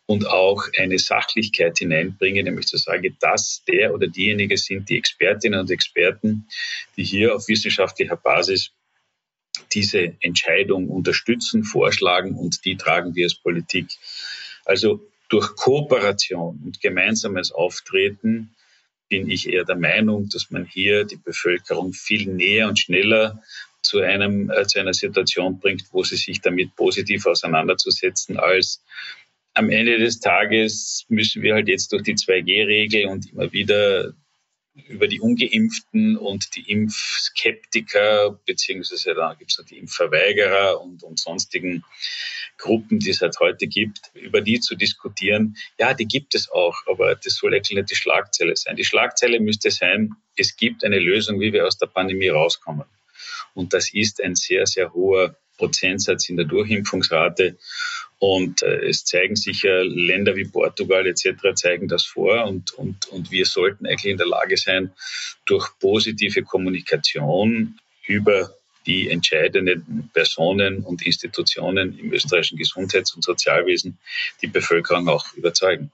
und 0.05 0.27
auch 0.27 0.63
eine 0.77 0.97
Sachlichkeit 0.97 1.77
hineinbringen, 1.77 2.45
nämlich 2.45 2.67
zu 2.67 2.77
sagen, 2.77 3.15
dass 3.19 3.63
der 3.67 3.93
oder 3.93 4.07
diejenige 4.07 4.57
sind 4.57 4.89
die 4.89 4.97
Expertinnen 4.97 5.59
und 5.59 5.71
Experten, 5.71 6.47
die 6.97 7.03
hier 7.03 7.35
auf 7.35 7.47
wissenschaftlicher 7.47 8.15
Basis 8.15 8.71
diese 9.73 10.15
Entscheidung 10.21 10.87
unterstützen, 10.87 11.63
vorschlagen 11.63 12.35
und 12.35 12.65
die 12.65 12.77
tragen 12.77 13.13
wir 13.15 13.25
als 13.25 13.35
Politik. 13.35 13.87
Also 14.65 15.01
durch 15.29 15.55
Kooperation 15.55 16.59
und 16.65 16.81
gemeinsames 16.81 17.51
Auftreten 17.51 18.55
bin 19.09 19.29
ich 19.29 19.49
eher 19.49 19.65
der 19.65 19.75
Meinung, 19.75 20.29
dass 20.29 20.51
man 20.51 20.65
hier 20.65 21.03
die 21.03 21.17
Bevölkerung 21.17 21.93
viel 21.93 22.31
näher 22.31 22.67
und 22.67 22.79
schneller 22.79 23.41
zu, 23.81 23.99
einem, 23.99 24.49
äh, 24.49 24.65
zu 24.67 24.79
einer 24.79 24.93
Situation 24.93 25.59
bringt, 25.59 25.83
wo 25.91 26.03
sie 26.03 26.17
sich 26.17 26.41
damit 26.41 26.75
positiv 26.75 27.25
auseinanderzusetzen, 27.25 28.37
als 28.37 28.83
am 29.53 29.69
Ende 29.69 29.97
des 29.97 30.19
Tages 30.19 31.05
müssen 31.09 31.41
wir 31.41 31.53
halt 31.53 31.67
jetzt 31.67 31.91
durch 31.91 32.03
die 32.03 32.15
2G-Regel 32.15 33.07
und 33.07 33.31
immer 33.31 33.51
wieder 33.51 34.13
über 34.87 35.07
die 35.07 35.19
Ungeimpften 35.19 36.17
und 36.17 36.55
die 36.55 36.71
Impfskeptiker, 36.71 38.39
beziehungsweise 38.45 39.13
da 39.13 39.33
gibt 39.33 39.51
es 39.51 39.57
noch 39.57 39.65
die 39.65 39.77
Impfverweigerer 39.77 40.81
und, 40.81 41.03
und 41.03 41.19
sonstigen 41.19 41.83
Gruppen, 42.57 42.99
die 42.99 43.09
es 43.09 43.21
halt 43.21 43.39
heute 43.39 43.67
gibt, 43.67 44.11
über 44.13 44.41
die 44.41 44.59
zu 44.59 44.75
diskutieren. 44.75 45.57
Ja, 45.79 45.93
die 45.93 46.05
gibt 46.05 46.35
es 46.35 46.49
auch, 46.49 46.75
aber 46.87 47.15
das 47.15 47.35
soll 47.35 47.53
eigentlich 47.53 47.77
nicht 47.77 47.91
die 47.91 47.95
Schlagzeile 47.95 48.55
sein. 48.55 48.75
Die 48.75 48.85
Schlagzeile 48.85 49.39
müsste 49.39 49.71
sein, 49.71 50.11
es 50.35 50.55
gibt 50.55 50.83
eine 50.83 50.99
Lösung, 50.99 51.39
wie 51.39 51.53
wir 51.53 51.65
aus 51.65 51.77
der 51.77 51.87
Pandemie 51.87 52.29
rauskommen. 52.29 52.85
Und 53.59 53.73
das 53.73 53.93
ist 53.93 54.23
ein 54.23 54.35
sehr, 54.35 54.65
sehr 54.65 54.93
hoher 54.93 55.35
Prozentsatz 55.57 56.29
in 56.29 56.37
der 56.37 56.45
Durchimpfungsrate. 56.45 57.57
Und 58.17 58.63
äh, 58.63 58.87
es 58.87 59.03
zeigen 59.03 59.35
sicher 59.35 59.83
Länder 59.83 60.35
wie 60.35 60.45
Portugal 60.45 61.05
etc. 61.05 61.53
zeigen 61.55 61.87
das 61.87 62.05
vor 62.05 62.45
und, 62.45 62.71
und, 62.73 63.07
und 63.07 63.31
wir 63.31 63.45
sollten 63.45 63.85
eigentlich 63.85 64.11
in 64.11 64.17
der 64.17 64.27
Lage 64.27 64.57
sein, 64.57 64.91
durch 65.45 65.67
positive 65.79 66.43
Kommunikation 66.43 67.79
über 68.07 68.53
die 68.85 69.09
entscheidenden 69.09 70.09
Personen 70.13 70.79
und 70.83 71.05
Institutionen 71.05 71.99
im 71.99 72.13
österreichischen 72.13 72.57
Gesundheits- 72.57 73.13
und 73.13 73.23
Sozialwesen 73.23 73.99
die 74.41 74.47
Bevölkerung 74.47 75.09
auch 75.09 75.33
überzeugen. 75.33 75.91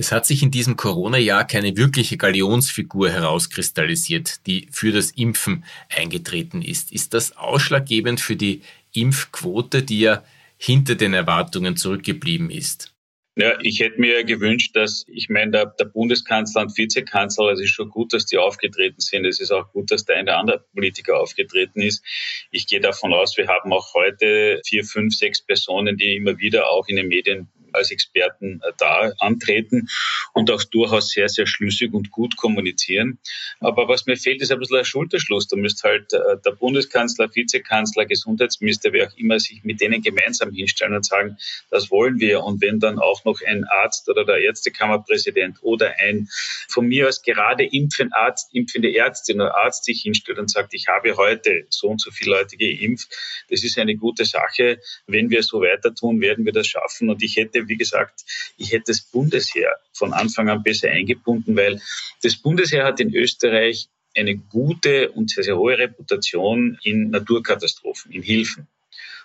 Es 0.00 0.12
hat 0.12 0.26
sich 0.26 0.44
in 0.44 0.52
diesem 0.52 0.76
Corona-Jahr 0.76 1.44
keine 1.44 1.76
wirkliche 1.76 2.16
Galionsfigur 2.16 3.10
herauskristallisiert, 3.10 4.46
die 4.46 4.68
für 4.70 4.92
das 4.92 5.10
Impfen 5.10 5.64
eingetreten 5.88 6.62
ist. 6.62 6.92
Ist 6.92 7.14
das 7.14 7.36
ausschlaggebend 7.36 8.20
für 8.20 8.36
die 8.36 8.62
Impfquote, 8.94 9.82
die 9.82 9.98
ja 9.98 10.22
hinter 10.56 10.94
den 10.94 11.14
Erwartungen 11.14 11.76
zurückgeblieben 11.76 12.48
ist? 12.48 12.94
Ja, 13.34 13.58
ich 13.60 13.80
hätte 13.80 14.00
mir 14.00 14.22
gewünscht, 14.22 14.76
dass, 14.76 15.04
ich 15.08 15.28
meine, 15.28 15.50
der, 15.50 15.66
der 15.66 15.86
Bundeskanzler 15.86 16.62
und 16.62 16.78
Vizekanzler, 16.78 17.50
es 17.50 17.60
ist 17.60 17.70
schon 17.70 17.88
gut, 17.88 18.12
dass 18.12 18.26
die 18.26 18.38
aufgetreten 18.38 19.00
sind. 19.00 19.26
Es 19.26 19.40
ist 19.40 19.50
auch 19.50 19.72
gut, 19.72 19.90
dass 19.90 20.04
der 20.04 20.16
eine 20.16 20.30
oder 20.30 20.38
andere 20.38 20.64
Politiker 20.74 21.18
aufgetreten 21.18 21.80
ist. 21.80 22.04
Ich 22.52 22.68
gehe 22.68 22.80
davon 22.80 23.12
aus, 23.12 23.36
wir 23.36 23.48
haben 23.48 23.72
auch 23.72 23.94
heute 23.94 24.60
vier, 24.64 24.84
fünf, 24.84 25.14
sechs 25.14 25.40
Personen, 25.40 25.96
die 25.96 26.14
immer 26.14 26.38
wieder 26.38 26.70
auch 26.70 26.86
in 26.86 26.96
den 26.96 27.08
Medien 27.08 27.48
als 27.72 27.90
Experten 27.90 28.60
äh, 28.64 28.72
da 28.78 29.12
antreten 29.18 29.88
und 30.32 30.50
auch 30.50 30.62
durchaus 30.64 31.10
sehr, 31.10 31.28
sehr 31.28 31.46
schlüssig 31.46 31.92
und 31.92 32.10
gut 32.10 32.36
kommunizieren. 32.36 33.18
Aber 33.60 33.88
was 33.88 34.06
mir 34.06 34.16
fehlt, 34.16 34.42
ist 34.42 34.52
ein 34.52 34.58
bisschen 34.58 34.78
ein 34.78 34.84
Schulterschluss. 34.84 35.48
Da 35.48 35.56
müsste 35.56 35.88
halt 35.88 36.12
äh, 36.12 36.36
der 36.44 36.52
Bundeskanzler, 36.52 37.34
Vizekanzler, 37.34 38.06
Gesundheitsminister, 38.06 38.92
wer 38.92 39.08
auch 39.08 39.16
immer, 39.16 39.38
sich 39.40 39.64
mit 39.64 39.80
denen 39.80 40.02
gemeinsam 40.02 40.52
hinstellen 40.52 40.94
und 40.94 41.04
sagen, 41.04 41.36
das 41.70 41.90
wollen 41.90 42.20
wir. 42.20 42.42
Und 42.42 42.60
wenn 42.60 42.80
dann 42.80 42.98
auch 42.98 43.24
noch 43.24 43.40
ein 43.46 43.64
Arzt 43.64 44.08
oder 44.08 44.24
der 44.24 44.38
Ärztekammerpräsident 44.38 45.58
oder 45.62 45.94
ein 45.98 46.28
von 46.68 46.86
mir 46.86 47.08
aus 47.08 47.22
gerade 47.22 47.64
impfende 47.64 48.16
Arzt, 48.16 48.54
impfende 48.54 48.94
Ärztin 48.94 49.40
oder 49.40 49.56
Arzt 49.56 49.84
sich 49.84 50.02
hinstellt 50.02 50.38
und 50.38 50.50
sagt, 50.50 50.74
ich 50.74 50.88
habe 50.88 51.16
heute 51.16 51.66
so 51.70 51.88
und 51.88 52.00
so 52.00 52.10
viele 52.10 52.32
Leute 52.32 52.56
geimpft, 52.56 53.14
das 53.50 53.64
ist 53.64 53.78
eine 53.78 53.96
gute 53.96 54.24
Sache. 54.24 54.80
Wenn 55.06 55.30
wir 55.30 55.42
so 55.42 55.60
weiter 55.60 55.94
tun, 55.94 56.20
werden 56.20 56.44
wir 56.44 56.52
das 56.52 56.66
schaffen. 56.66 57.10
Und 57.10 57.22
ich 57.22 57.36
hätte 57.36 57.57
hätte, 57.58 57.68
wie 57.68 57.76
gesagt, 57.76 58.24
ich 58.56 58.72
hätte 58.72 58.84
das 58.88 59.00
Bundesheer 59.00 59.76
von 59.92 60.12
Anfang 60.12 60.48
an 60.48 60.62
besser 60.62 60.90
eingebunden, 60.90 61.56
weil 61.56 61.80
das 62.22 62.36
Bundesheer 62.36 62.84
hat 62.84 63.00
in 63.00 63.14
Österreich 63.14 63.88
eine 64.16 64.36
gute 64.36 65.10
und 65.10 65.30
sehr, 65.30 65.44
sehr 65.44 65.56
hohe 65.56 65.78
Reputation 65.78 66.78
in 66.82 67.10
Naturkatastrophen, 67.10 68.12
in 68.12 68.22
Hilfen. 68.22 68.66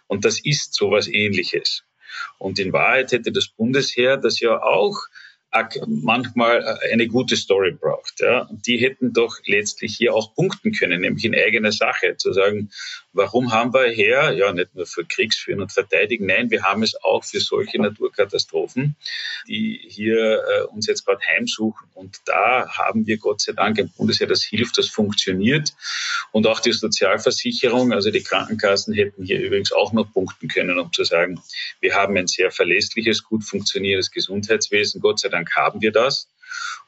Und 0.08 0.26
das 0.26 0.40
ist 0.44 0.74
sowas 0.74 1.08
ähnliches. 1.08 1.84
Und 2.38 2.60
in 2.60 2.74
Wahrheit 2.74 3.12
hätte 3.12 3.32
das 3.32 3.48
Bundesheer, 3.48 4.18
das 4.18 4.40
ja 4.40 4.62
auch 4.62 4.98
manchmal 5.88 6.62
äh, 6.62 6.94
eine 6.94 7.08
gute 7.08 7.36
Story 7.36 7.72
braucht. 7.72 8.20
Ja. 8.20 8.42
Und 8.44 8.66
die 8.68 8.78
hätten 8.78 9.14
doch 9.14 9.38
letztlich 9.46 9.96
hier 9.98 10.14
auch 10.14 10.34
punkten 10.36 10.72
können, 10.72 11.02
nämlich 11.02 11.26
in 11.26 11.36
eigener 11.36 11.72
Sache, 11.72 12.18
zu 12.18 12.34
sagen, 12.34 12.70
warum 13.14 13.52
haben 13.52 13.74
wir 13.74 13.90
her, 13.90 14.32
ja, 14.32 14.52
nicht 14.52 14.76
nur 14.76 14.86
für 14.86 15.06
Kriegsführen 15.06 15.62
und 15.62 15.72
Verteidigen, 15.72 16.26
nein, 16.26 16.50
wir 16.50 16.64
haben 16.64 16.84
es 16.84 16.96
auch 17.04 17.24
für 17.24 17.40
solche 17.40 17.80
Naturkatastrophen, 17.80 18.96
die 19.48 19.80
hier 19.88 20.42
äh, 20.44 20.64
uns 20.64 20.88
jetzt 20.88 21.06
gerade 21.06 21.22
heimsuchen. 21.26 21.88
Und 21.94 22.18
da 22.26 22.68
haben 22.70 23.06
wir 23.06 23.18
Gott 23.18 23.42
sei 23.42 23.54
Dank 23.54 23.80
ein 23.80 23.90
Bundesheer, 23.90 24.28
das 24.28 24.44
hilft, 24.44 24.78
das 24.78 24.88
funktioniert. 24.88 25.74
Und 26.32 26.48
auch 26.48 26.60
die 26.60 26.72
Sozialversicherung, 26.72 27.94
also 27.94 28.10
die 28.10 28.24
Krankenkassen 28.24 28.94
hätten 28.94 29.24
hier 29.24 29.40
übrigens 29.40 29.72
auch 29.72 29.94
noch 29.94 30.12
punkten 30.12 30.48
können, 30.48 30.80
um 30.80 30.92
zu 30.92 31.04
sagen, 31.04 31.40
wir 31.80 31.94
haben 31.94 32.18
ein 32.18 32.28
sehr 32.28 32.52
verlässliches, 32.52 33.24
gut 33.24 33.44
funktionierendes 33.44 34.12
Gesundheitswesen. 34.12 35.02
Gott 35.02 35.20
sei 35.20 35.30
Dank 35.30 35.43
Dank 35.44 35.56
haben 35.56 35.82
wir 35.82 35.92
das. 35.92 36.30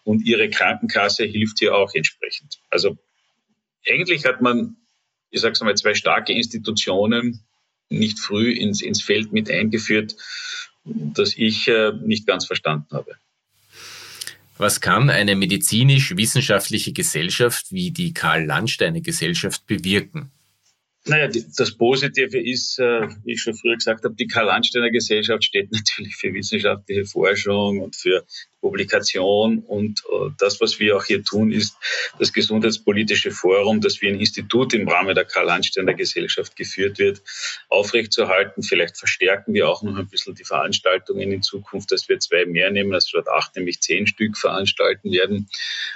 Und 0.03 0.25
Ihre 0.25 0.49
Krankenkasse 0.49 1.25
hilft 1.25 1.59
hier 1.59 1.75
auch 1.75 1.93
entsprechend. 1.93 2.59
Also 2.69 2.97
eigentlich 3.87 4.25
hat 4.25 4.41
man, 4.41 4.77
ich 5.31 5.41
sage 5.41 5.63
mal, 5.63 5.75
zwei 5.75 5.93
starke 5.93 6.33
Institutionen 6.33 7.43
nicht 7.89 8.19
früh 8.19 8.51
ins, 8.51 8.81
ins 8.81 9.01
Feld 9.01 9.33
mit 9.33 9.49
eingeführt, 9.49 10.15
das 10.83 11.33
ich 11.35 11.67
äh, 11.67 11.91
nicht 12.03 12.27
ganz 12.27 12.45
verstanden 12.45 12.87
habe. 12.91 13.15
Was 14.57 14.79
kann 14.79 15.09
eine 15.09 15.35
medizinisch-wissenschaftliche 15.35 16.93
Gesellschaft 16.93 17.71
wie 17.71 17.91
die 17.91 18.13
Karl-Landsteiner-Gesellschaft 18.13 19.65
bewirken? 19.67 20.31
Naja, 21.07 21.27
das 21.27 21.77
Positive 21.77 22.39
ist, 22.39 22.79
äh, 22.79 23.07
wie 23.23 23.33
ich 23.33 23.41
schon 23.41 23.53
früher 23.53 23.75
gesagt 23.75 24.03
habe, 24.03 24.15
die 24.15 24.25
Karl-Landsteiner 24.25 24.89
Gesellschaft 24.89 25.43
steht 25.43 25.71
natürlich 25.71 26.15
für 26.15 26.33
wissenschaftliche 26.33 27.05
Forschung 27.05 27.79
und 27.79 27.95
für 27.95 28.25
Publikation. 28.65 29.60
Und 29.60 30.01
äh, 30.12 30.32
das, 30.39 30.60
was 30.60 30.80
wir 30.80 30.97
auch 30.97 31.06
hier 31.06 31.23
tun, 31.23 31.51
ist 31.51 31.78
das 32.17 32.34
Gesundheitspolitische 32.34 33.30
Forum, 33.30 33.80
das 33.80 34.01
wie 34.01 34.08
ein 34.08 34.19
Institut 34.19 34.73
im 34.73 34.88
Rahmen 34.88 35.13
der 35.13 35.23
Karl-Landsteiner 35.25 35.93
Gesellschaft 35.93 36.56
geführt 36.56 36.97
wird, 36.97 37.21
aufrechtzuerhalten. 37.69 38.63
Vielleicht 38.63 38.97
verstärken 38.97 39.54
wir 39.54 39.69
auch 39.69 39.84
noch 39.84 39.95
ein 39.95 40.08
bisschen 40.08 40.34
die 40.34 40.43
Veranstaltungen 40.43 41.32
in 41.32 41.43
Zukunft, 41.43 41.91
dass 41.91 42.10
wir 42.10 42.17
zwei 42.17 42.47
mehr 42.47 42.71
nehmen, 42.71 42.91
als 42.95 43.08
statt 43.10 43.28
acht, 43.28 43.56
nämlich 43.56 43.82
zehn 43.82 44.08
Stück 44.08 44.36
veranstalten 44.36 45.12
werden. 45.12 45.47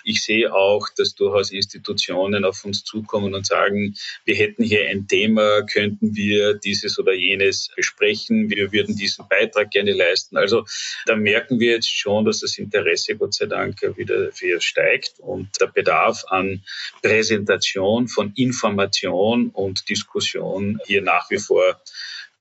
Ich 0.04 0.24
sehe 0.24 0.54
auch, 0.54 0.90
dass 0.96 1.16
durchaus 1.16 1.50
Institutionen 1.50 2.46
auf 2.46 2.64
uns 2.66 2.84
zukommen 2.84 3.34
und 3.34 3.48
sagen, 3.48 3.96
wir 4.26 4.36
hätten 4.36 4.64
hier 4.64 4.88
ein 4.90 5.08
Thema, 5.08 5.64
könnten 5.64 6.16
wir 6.16 6.54
dieses 6.54 7.00
oder 7.00 7.14
jenes 7.14 7.72
besprechen, 7.76 8.52
wir 8.52 8.72
würden 8.72 8.96
diesen 8.96 9.28
Beitrag 9.28 9.72
gerne 9.72 9.94
leisten. 9.94 10.38
Also 10.38 10.66
da 11.08 11.16
merken 11.16 11.60
wir 11.60 11.72
jetzt 11.72 11.92
schon, 11.92 12.26
dass 12.26 12.42
das 12.42 12.59
Interesse 12.60 13.16
Gott 13.16 13.34
sei 13.34 13.46
Dank 13.46 13.82
wieder, 13.98 14.30
wieder 14.40 14.62
steigt 14.62 15.20
und 15.20 15.50
der 15.60 15.68
Bedarf 15.68 16.24
an 16.28 16.64
Präsentation 17.02 18.08
von 18.08 18.34
Information 18.36 19.50
und 19.50 19.90
Diskussion 19.90 20.80
hier 20.86 21.02
nach 21.02 21.30
wie 21.30 21.40
vor 21.40 21.82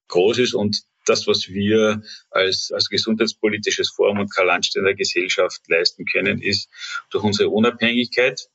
groß 0.09 0.39
ist. 0.39 0.55
Und 0.55 0.83
das, 1.07 1.27
was 1.27 1.49
wir 1.49 2.03
als, 2.31 2.71
als 2.73 2.89
gesundheitspolitisches 2.89 3.91
Forum 3.91 4.21
und 4.21 4.35
Karl-Landsteiner 4.35 4.95
Gesellschaft 4.95 5.63
leisten 5.69 6.05
können, 6.05 6.43
ist 6.43 6.69
durch 7.11 7.25
unsere 7.25 7.49
Unabhängigkeit, 7.49 8.49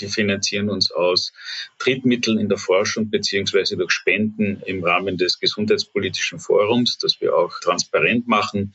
wir 0.00 0.08
finanzieren 0.08 0.70
uns 0.70 0.90
aus 0.90 1.32
Drittmitteln 1.78 2.38
in 2.38 2.48
der 2.48 2.58
Forschung 2.58 3.10
beziehungsweise 3.10 3.76
durch 3.76 3.92
Spenden 3.92 4.62
im 4.66 4.84
Rahmen 4.84 5.16
des 5.16 5.38
Gesundheitspolitischen 5.38 6.38
Forums, 6.38 6.98
das 6.98 7.20
wir 7.20 7.36
auch 7.36 7.58
transparent 7.60 8.28
machen, 8.28 8.74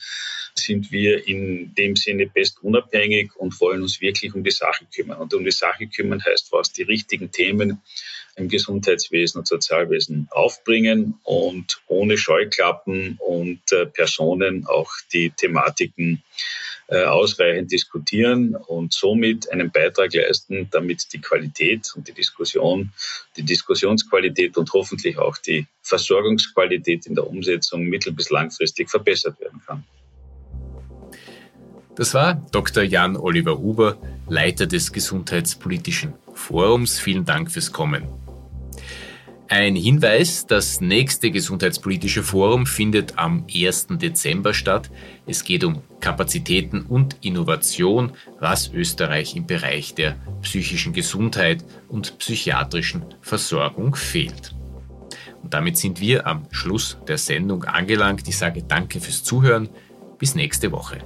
sind 0.55 0.91
wir 0.91 1.27
in 1.27 1.73
dem 1.75 1.95
Sinne 1.95 2.27
best 2.27 2.63
unabhängig 2.63 3.35
und 3.35 3.59
wollen 3.59 3.81
uns 3.81 4.01
wirklich 4.01 4.33
um 4.33 4.43
die 4.43 4.51
Sache 4.51 4.85
kümmern. 4.93 5.19
Und 5.19 5.33
um 5.33 5.43
die 5.43 5.51
Sache 5.51 5.88
kümmern 5.88 6.23
heißt 6.23 6.51
was, 6.51 6.71
die 6.71 6.83
richtigen 6.83 7.31
Themen 7.31 7.81
im 8.36 8.50
Gesundheitswesen 8.50 9.39
und 9.39 9.48
Sozialwesen 9.48 10.28
aufbringen 10.32 11.15
und 11.24 11.82
ohne 11.88 12.17
Scheuklappen 12.17 13.17
und 13.19 13.60
äh, 13.71 13.86
Personen 13.86 14.67
auch 14.67 14.91
die 15.13 15.30
Thematiken 15.30 16.21
äh, 16.88 17.04
ausreichend 17.04 17.71
diskutieren 17.71 18.56
und 18.56 18.93
somit 18.93 19.52
einen 19.52 19.71
Beitrag 19.71 20.13
leisten, 20.13 20.67
damit 20.69 21.13
die 21.13 21.19
Qualität 21.19 21.91
und 21.95 22.08
die 22.08 22.13
Diskussion, 22.13 22.91
die 23.38 23.43
Diskussionsqualität 23.43 24.58
und 24.58 24.71
hoffentlich 24.74 25.17
auch 25.17 25.38
die 25.38 25.65
Versorgungsqualität 25.82 27.08
in 27.08 27.15
der 27.15 27.28
Umsetzung 27.28 27.86
mittel- 27.86 28.13
bis 28.13 28.30
langfristig 28.30 28.89
verbessert 28.89 29.39
werden 29.39 29.62
kann. 29.65 29.84
Das 31.95 32.13
war 32.13 32.36
Dr. 32.52 32.84
Jan 32.84 33.15
Oliver 33.15 33.58
Huber, 33.58 33.98
Leiter 34.28 34.67
des 34.67 34.91
Gesundheitspolitischen 34.91 36.13
Forums. 36.34 37.00
Vielen 37.00 37.24
Dank 37.24 37.50
fürs 37.50 37.71
Kommen. 37.71 38.24
Ein 39.47 39.75
Hinweis, 39.75 40.47
das 40.47 40.81
nächste 40.81 41.29
Gesundheitspolitische 41.29 42.23
Forum 42.23 42.65
findet 42.65 43.19
am 43.19 43.45
1. 43.53 43.88
Dezember 43.91 44.55
statt. 44.55 44.89
Es 45.27 45.43
geht 45.43 45.63
um 45.63 45.84
Kapazitäten 45.99 46.81
und 46.81 47.17
Innovation, 47.21 48.13
was 48.39 48.71
Österreich 48.73 49.36
im 49.36 49.45
Bereich 49.45 49.93
der 49.93 50.15
psychischen 50.41 50.93
Gesundheit 50.93 51.63
und 51.89 52.17
psychiatrischen 52.17 53.05
Versorgung 53.21 53.93
fehlt. 53.93 54.55
Und 55.43 55.53
damit 55.53 55.77
sind 55.77 56.01
wir 56.01 56.25
am 56.25 56.47
Schluss 56.49 56.97
der 57.08 57.19
Sendung 57.19 57.65
angelangt. 57.65 58.27
Ich 58.27 58.38
sage 58.38 58.63
danke 58.63 58.99
fürs 58.99 59.23
Zuhören. 59.23 59.69
Bis 60.17 60.34
nächste 60.34 60.71
Woche. 60.71 60.97